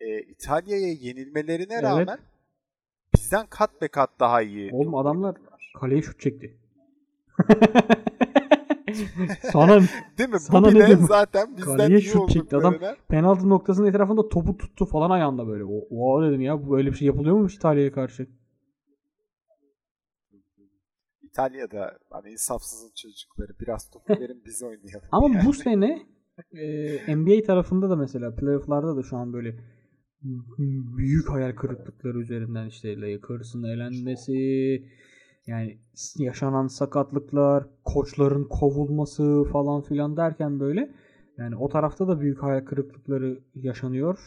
E, 0.00 0.20
İtalya'ya 0.22 0.92
yenilmelerine 0.92 1.74
Evet. 1.74 1.82
rağmen 1.82 2.18
bizden 3.14 3.46
kat 3.46 3.82
be 3.82 3.88
kat 3.88 4.10
daha 4.20 4.42
iyi. 4.42 4.70
Oğlum 4.74 4.94
adamlar 4.94 5.36
kaleye 5.80 6.02
şut 6.02 6.20
çekti. 6.20 6.56
Sana 9.52 9.80
Değil 10.18 10.30
mi? 10.30 10.40
sana 10.40 10.66
Bu 10.66 10.70
ne 10.70 10.74
bile 10.74 10.88
demek? 10.88 11.08
zaten 11.08 11.56
bizden 11.56 11.90
iyi 11.90 12.02
şut 12.02 12.30
çekti. 12.30 12.56
Adam 12.56 12.74
penaltı 13.08 13.48
noktasının 13.48 13.86
etrafında 13.86 14.28
topu 14.28 14.56
tuttu 14.56 14.86
falan 14.86 15.10
ayağında 15.10 15.46
böyle. 15.46 15.64
O, 15.64 15.86
o 15.90 16.22
dedim 16.22 16.40
ya 16.40 16.66
bu 16.66 16.70
böyle 16.70 16.90
bir 16.90 16.96
şey 16.96 17.06
yapılıyor 17.06 17.36
mu 17.36 17.48
İtalya'ya 17.50 17.92
karşı? 17.92 18.26
İtalya'da 21.22 21.98
hani 22.10 22.30
insafsızın 22.30 22.92
çocukları 22.96 23.52
biraz 23.60 23.90
topu 23.90 24.12
verin 24.20 24.42
biz 24.46 24.62
oynayalım. 24.62 25.08
Ama 25.12 25.44
bu 25.46 25.52
sene 25.52 26.06
e, 26.52 27.16
NBA 27.16 27.42
tarafında 27.46 27.90
da 27.90 27.96
mesela 27.96 28.34
playoff'larda 28.34 28.96
da 28.96 29.02
şu 29.02 29.16
an 29.16 29.32
böyle 29.32 29.56
büyük 30.98 31.30
hayal 31.30 31.52
kırıklıkları 31.52 32.18
üzerinden 32.20 32.66
işte 32.66 33.00
Lakers'ın 33.00 33.62
elenmesi 33.62 34.32
yani 35.46 35.78
yaşanan 36.18 36.66
sakatlıklar, 36.66 37.66
koçların 37.84 38.44
kovulması 38.44 39.44
falan 39.52 39.82
filan 39.82 40.16
derken 40.16 40.60
böyle 40.60 40.90
yani 41.38 41.56
o 41.56 41.68
tarafta 41.68 42.08
da 42.08 42.20
büyük 42.20 42.42
hayal 42.42 42.64
kırıklıkları 42.64 43.40
yaşanıyor. 43.54 44.18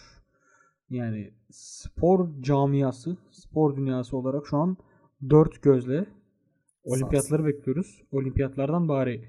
Yani 0.89 1.32
spor 1.51 2.29
camiası, 2.41 3.17
spor 3.32 3.75
dünyası 3.75 4.17
olarak 4.17 4.47
şu 4.47 4.58
an 4.58 4.77
dört 5.29 5.62
gözle 5.62 6.05
olimpiyatları 6.84 7.45
bekliyoruz. 7.45 8.01
Olimpiyatlardan 8.12 8.88
bari 8.88 9.25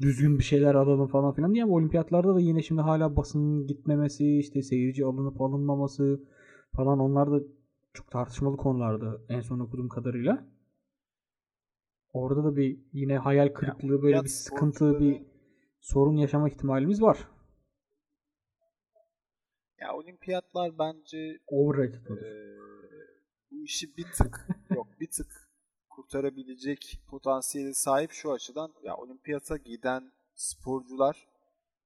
düzgün 0.00 0.38
bir 0.38 0.44
şeyler 0.44 0.74
alalım 0.74 1.06
falan 1.06 1.32
filan 1.32 1.54
diye 1.54 1.64
ama 1.64 1.74
olimpiyatlarda 1.74 2.34
da 2.34 2.40
yine 2.40 2.62
şimdi 2.62 2.82
hala 2.82 3.16
basının 3.16 3.66
gitmemesi, 3.66 4.38
işte 4.38 4.62
seyirci 4.62 5.04
alınıp 5.04 5.40
alınmaması 5.40 6.20
falan 6.76 6.98
onlar 6.98 7.30
da 7.30 7.40
çok 7.92 8.10
tartışmalı 8.10 8.56
konulardı 8.56 9.22
en 9.28 9.40
son 9.40 9.58
okuduğum 9.58 9.88
kadarıyla. 9.88 10.46
Orada 12.16 12.44
da 12.44 12.56
bir 12.56 12.78
yine 12.92 13.18
hayal 13.18 13.48
kırıklığı 13.48 14.02
böyle 14.02 14.22
bir 14.22 14.28
sıkıntı, 14.28 15.00
bir 15.00 15.22
sorun 15.80 16.16
yaşama 16.16 16.48
ihtimalimiz 16.48 17.02
var. 17.02 17.18
Ya 19.80 19.94
olimpiyatlar 19.94 20.78
bence 20.78 21.38
Overrated 21.46 22.10
mıdır? 22.10 22.22
eee, 22.26 22.56
bu 23.50 23.64
işi 23.64 23.96
bir 23.96 24.04
tık 24.12 24.46
yok 24.74 24.86
bir 25.00 25.10
tık 25.10 25.50
kurtarabilecek 25.90 27.00
potansiyeli 27.10 27.74
sahip 27.74 28.10
şu 28.12 28.32
açıdan 28.32 28.74
ya 28.82 28.96
olimpiyata 28.96 29.56
giden 29.56 30.12
sporcular 30.34 31.26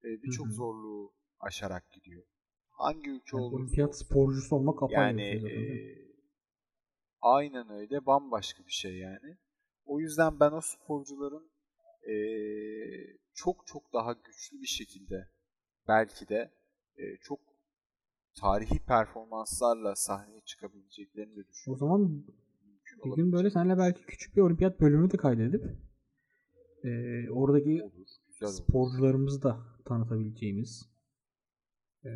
eee, 0.05 0.23
birçok 0.23 0.47
zorluğu 0.49 1.13
aşarak 1.41 1.93
gidiyor. 1.93 2.23
Hangi 2.71 3.11
ülke 3.11 3.37
Yani 3.37 3.45
olursa 3.45 3.57
olimpiyat 3.57 3.97
sporcusu 3.99 4.57
olmak 4.57 4.83
apayrı 4.83 5.17
Yani 5.17 5.23
bir 5.33 5.41
şey 5.41 5.41
eee, 5.51 6.13
aynen 7.23 7.71
öyle 7.71 8.07
bambaşka 8.07 8.67
bir 8.67 8.73
şey 8.73 8.99
yani. 8.99 9.37
O 9.85 10.01
yüzden 10.01 10.41
ben 10.41 10.53
o 10.53 10.61
sporcuların 10.61 11.51
eee, 12.09 13.17
çok 13.35 13.67
çok 13.67 13.93
daha 13.93 14.13
güçlü 14.13 14.61
bir 14.63 14.67
şekilde 14.67 15.29
belki 15.89 16.29
de 16.29 16.51
eee, 16.99 17.19
çok 17.23 17.41
tarihi 18.41 18.79
performanslarla 18.87 19.97
sahneye 19.97 20.41
çıkabileceklerini 20.41 21.37
de 21.37 21.41
O 21.41 21.49
düşünüyorum. 21.49 21.79
zaman 21.79 22.01
Mümkün 22.67 23.05
bir 23.05 23.17
gün 23.17 23.33
böyle 23.33 23.51
seninle 23.51 23.79
belki 23.79 24.03
küçük 24.07 24.37
bir 24.37 24.43
olimpiyat 24.43 24.81
bölümü 24.81 25.11
de 25.11 25.17
kaydedip 25.17 25.65
e, 26.85 27.31
oradaki 27.31 27.83
olur, 27.83 28.07
güzel 28.29 28.49
olur. 28.49 28.57
sporcularımızı 28.57 29.43
da 29.43 29.61
tanıtabileceğimiz 29.85 30.89
e, 32.05 32.11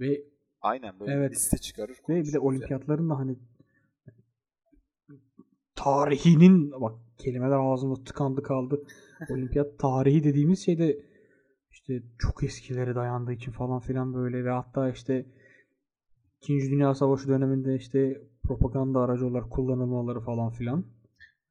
ve 0.00 0.24
Aynen 0.60 1.00
böyle 1.00 1.12
Evet. 1.14 1.30
bir 1.30 1.36
liste 1.36 1.58
çıkarır. 1.58 1.96
ve 2.08 2.22
bir 2.22 2.32
de 2.32 2.38
olimpiyatların 2.38 3.10
da 3.10 3.18
hani 3.18 3.38
tarihinin 5.84 6.72
bak 6.80 6.94
kelimeler 7.18 7.72
ağzımda 7.72 8.04
tıkandı 8.04 8.42
kaldı. 8.42 8.82
Olimpiyat 9.30 9.78
tarihi 9.78 10.24
dediğimiz 10.24 10.64
şeyde 10.64 10.98
işte 11.70 12.02
çok 12.18 12.42
eskilere 12.42 12.94
dayandığı 12.94 13.32
için 13.32 13.52
falan 13.52 13.80
filan 13.80 14.14
böyle 14.14 14.44
ve 14.44 14.50
hatta 14.50 14.90
işte 14.90 15.26
İkinci 16.42 16.70
Dünya 16.70 16.94
Savaşı 16.94 17.28
döneminde 17.28 17.74
işte 17.74 18.22
propaganda 18.42 19.00
aracı 19.00 19.26
olarak 19.26 19.50
kullanılmaları 19.50 20.20
falan 20.20 20.50
filan. 20.50 20.84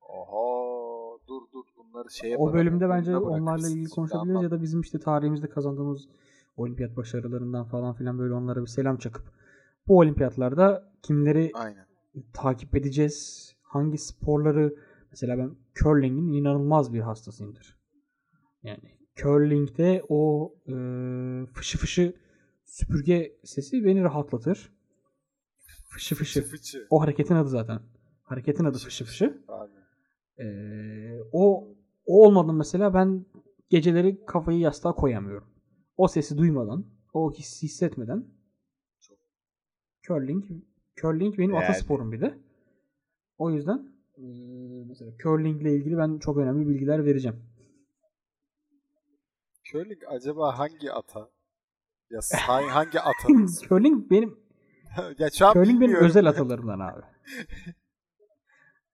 Oho 0.01 1.19
dur 1.27 1.41
dur 1.53 1.63
bunları 1.77 2.11
şeye 2.11 2.37
O 2.37 2.53
bölümde 2.53 2.89
bence 2.89 3.17
onlarla 3.17 3.69
ilgili 3.69 3.89
konuşabiliriz 3.89 4.43
ya 4.43 4.51
da 4.51 4.61
bizim 4.61 4.81
işte 4.81 4.99
tarihimizde 4.99 5.49
kazandığımız 5.49 6.07
olimpiyat 6.57 6.97
başarılarından 6.97 7.65
falan 7.65 7.93
filan 7.93 8.19
böyle 8.19 8.33
onlara 8.33 8.61
bir 8.61 8.67
selam 8.67 8.97
çakıp 8.97 9.23
bu 9.87 9.97
olimpiyatlarda 9.97 10.91
kimleri 11.01 11.51
Aynen. 11.53 11.85
takip 12.33 12.75
edeceğiz? 12.75 13.55
Hangi 13.69 13.97
sporları 13.97 14.75
mesela 15.11 15.37
ben 15.37 15.55
curling'in 15.75 16.33
inanılmaz 16.33 16.93
bir 16.93 16.99
hastasıyımdır. 16.99 17.77
Yani 18.63 18.97
curling'de 19.15 20.03
o 20.09 20.53
e, 20.67 20.73
fışı 21.53 21.77
fışı 21.77 22.13
süpürge 22.65 23.37
sesi 23.43 23.85
beni 23.85 24.03
rahatlatır. 24.03 24.73
Fışı 25.89 26.15
fışı. 26.15 26.41
Fıçı. 26.43 26.87
O 26.89 27.01
hareketin 27.01 27.35
adı 27.35 27.49
zaten. 27.49 27.79
Hareketin 28.23 28.65
adı 28.65 28.77
fışı 28.77 29.05
fışı. 29.05 29.43
Abi. 29.47 29.71
Ee, 30.43 31.19
o 31.31 31.67
o 32.05 32.25
olmadan 32.25 32.55
mesela 32.55 32.93
ben 32.93 33.25
geceleri 33.69 34.25
kafayı 34.25 34.59
yastığa 34.59 34.93
koyamıyorum. 34.95 35.47
O 35.97 36.07
sesi 36.07 36.37
duymadan, 36.37 36.85
o 37.13 37.33
hissi 37.33 37.63
hissetmeden 37.63 38.25
curling 40.07 40.45
curling 41.01 41.37
benim 41.37 41.53
Yani. 41.53 41.63
atasporum 41.63 42.11
bir 42.11 42.21
de. 42.21 42.48
O 43.39 43.51
yüzden 43.51 43.91
e, 44.17 44.23
mesela 44.87 45.11
curling 45.23 45.61
ile 45.61 45.75
ilgili 45.75 45.97
ben 45.97 46.17
çok 46.17 46.37
önemli 46.37 46.67
bilgiler 46.69 47.05
vereceğim. 47.05 47.37
Curling 49.71 50.01
acaba 50.07 50.59
hangi 50.59 50.91
ata? 50.91 51.29
Ya 52.09 52.19
hangi, 52.47 52.67
hangi 52.69 52.99
atanız? 52.99 53.61
Curling 53.61 54.11
benim 54.11 54.39
ya 55.19 55.29
şu 55.29 55.47
an 55.47 55.53
curling 55.53 55.81
benim 55.81 55.95
özel 55.95 56.25
atalarımdan 56.25 56.79
abi. 56.79 57.01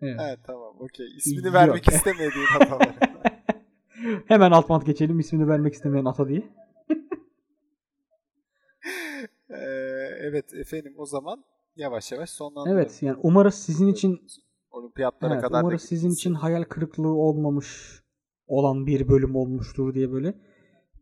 Evet. 0.02 0.20
Evet 0.24 0.40
tamam 0.44 0.76
okey. 0.80 1.08
İsmini 1.18 1.46
Yok. 1.46 1.54
vermek 1.54 1.88
istemediğin 1.88 2.46
atalar. 2.62 2.96
Hemen 4.28 4.52
alt 4.52 4.70
bant 4.70 4.86
geçelim 4.86 5.20
ismini 5.20 5.48
vermek 5.48 5.74
istemeyen 5.74 6.06
ata 6.06 6.28
diye. 6.28 6.50
Ee, 9.50 9.56
evet 10.22 10.54
efendim 10.54 10.94
o 10.98 11.06
zaman 11.06 11.44
yavaş 11.76 12.12
yavaş 12.12 12.30
sonlandıralım. 12.30 12.80
Evet 12.80 13.04
yani 13.04 13.18
umarız 13.24 13.56
sizin 13.56 13.88
için 13.88 14.28
Olimpiyatlara 14.72 15.34
evet, 15.34 15.44
kadar 15.44 15.62
da 15.62 15.66
umarız 15.66 15.82
sizin 15.82 16.10
için 16.10 16.34
hayal 16.34 16.64
kırıklığı 16.64 17.14
olmamış 17.14 18.02
olan 18.48 18.86
bir 18.88 19.08
bölüm 19.08 19.36
olmuştur 19.36 19.94
diye 19.94 20.12
böyle 20.12 20.34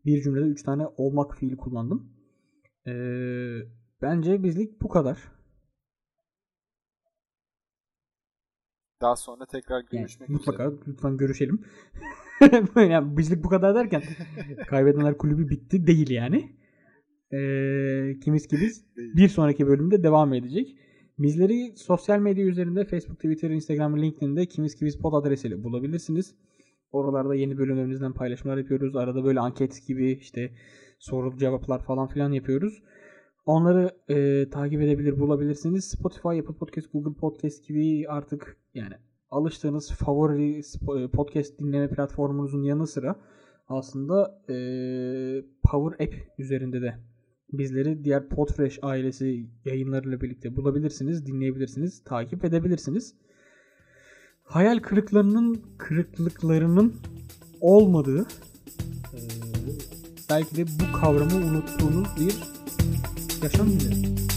bir 0.04 0.22
cümlede 0.22 0.44
3 0.44 0.62
tane 0.62 0.86
olmak 0.86 1.36
fiili 1.36 1.56
kullandım. 1.56 2.12
Ee, 2.86 3.58
bence 4.02 4.42
bizlik 4.42 4.82
bu 4.82 4.88
kadar. 4.88 5.18
Daha 9.00 9.16
sonra 9.16 9.46
tekrar 9.46 9.76
Yani 9.76 9.88
görüşmek 9.90 10.28
mutlaka 10.28 10.64
üzere. 10.66 10.80
lütfen 10.86 11.16
görüşelim. 11.16 11.64
yani 12.76 13.16
bizlik 13.16 13.44
bu 13.44 13.48
kadar 13.48 13.74
derken 13.74 14.02
kaybedenler 14.66 15.18
kulübü 15.18 15.48
bitti 15.48 15.86
değil 15.86 16.10
yani. 16.10 16.56
Ee, 17.34 18.20
kimiz 18.20 18.46
kimiz 18.46 18.84
bir 18.96 19.28
sonraki 19.28 19.66
bölümde 19.66 20.02
devam 20.02 20.34
edecek. 20.34 20.76
Bizleri 21.18 21.72
sosyal 21.76 22.18
medya 22.18 22.44
üzerinde 22.44 22.84
Facebook, 22.84 23.16
Twitter, 23.16 23.50
Instagram 23.50 23.94
ve 23.96 24.02
LinkedIn'de 24.02 24.46
kimiz 24.46 24.74
kimiz 24.74 24.98
pod 24.98 25.12
adresiyle 25.12 25.64
bulabilirsiniz. 25.64 26.34
Oralarda 26.92 27.34
yeni 27.34 27.58
bölümlerimizden 27.58 28.12
paylaşımlar 28.12 28.56
yapıyoruz. 28.56 28.96
Arada 28.96 29.24
böyle 29.24 29.40
anket 29.40 29.86
gibi 29.86 30.12
işte 30.12 30.50
soru 30.98 31.36
cevaplar 31.36 31.84
falan 31.84 32.08
filan 32.08 32.32
yapıyoruz. 32.32 32.82
Onları 33.46 33.90
e, 34.08 34.48
takip 34.50 34.80
edebilir 34.82 35.20
bulabilirsiniz. 35.20 35.84
Spotify, 35.84 36.28
Apple 36.28 36.54
Podcast, 36.54 36.92
Google 36.92 37.20
Podcast 37.20 37.68
gibi 37.68 38.08
artık 38.08 38.56
yani 38.74 38.94
alıştığınız 39.30 39.92
favori 39.92 40.58
sp- 40.58 41.10
podcast 41.10 41.58
dinleme 41.58 41.88
platformunuzun 41.88 42.62
yanı 42.62 42.86
sıra 42.86 43.16
aslında 43.68 44.42
e, 44.48 44.56
Power 45.62 46.06
App 46.06 46.14
üzerinde 46.38 46.82
de 46.82 46.94
bizleri 47.58 48.04
diğer 48.04 48.28
Podfresh 48.28 48.78
ailesi 48.82 49.46
yayınlarıyla 49.64 50.20
birlikte 50.20 50.56
bulabilirsiniz, 50.56 51.26
dinleyebilirsiniz, 51.26 52.02
takip 52.04 52.44
edebilirsiniz. 52.44 53.14
Hayal 54.42 54.78
kırıklarının 54.78 55.62
kırıklıklarının 55.78 56.94
olmadığı 57.60 58.26
belki 60.30 60.56
de 60.56 60.64
bu 60.66 61.00
kavramı 61.00 61.36
unuttuğunuz 61.36 62.08
bir 62.20 62.34
yaşam 63.42 63.68
dilerim. 63.70 64.33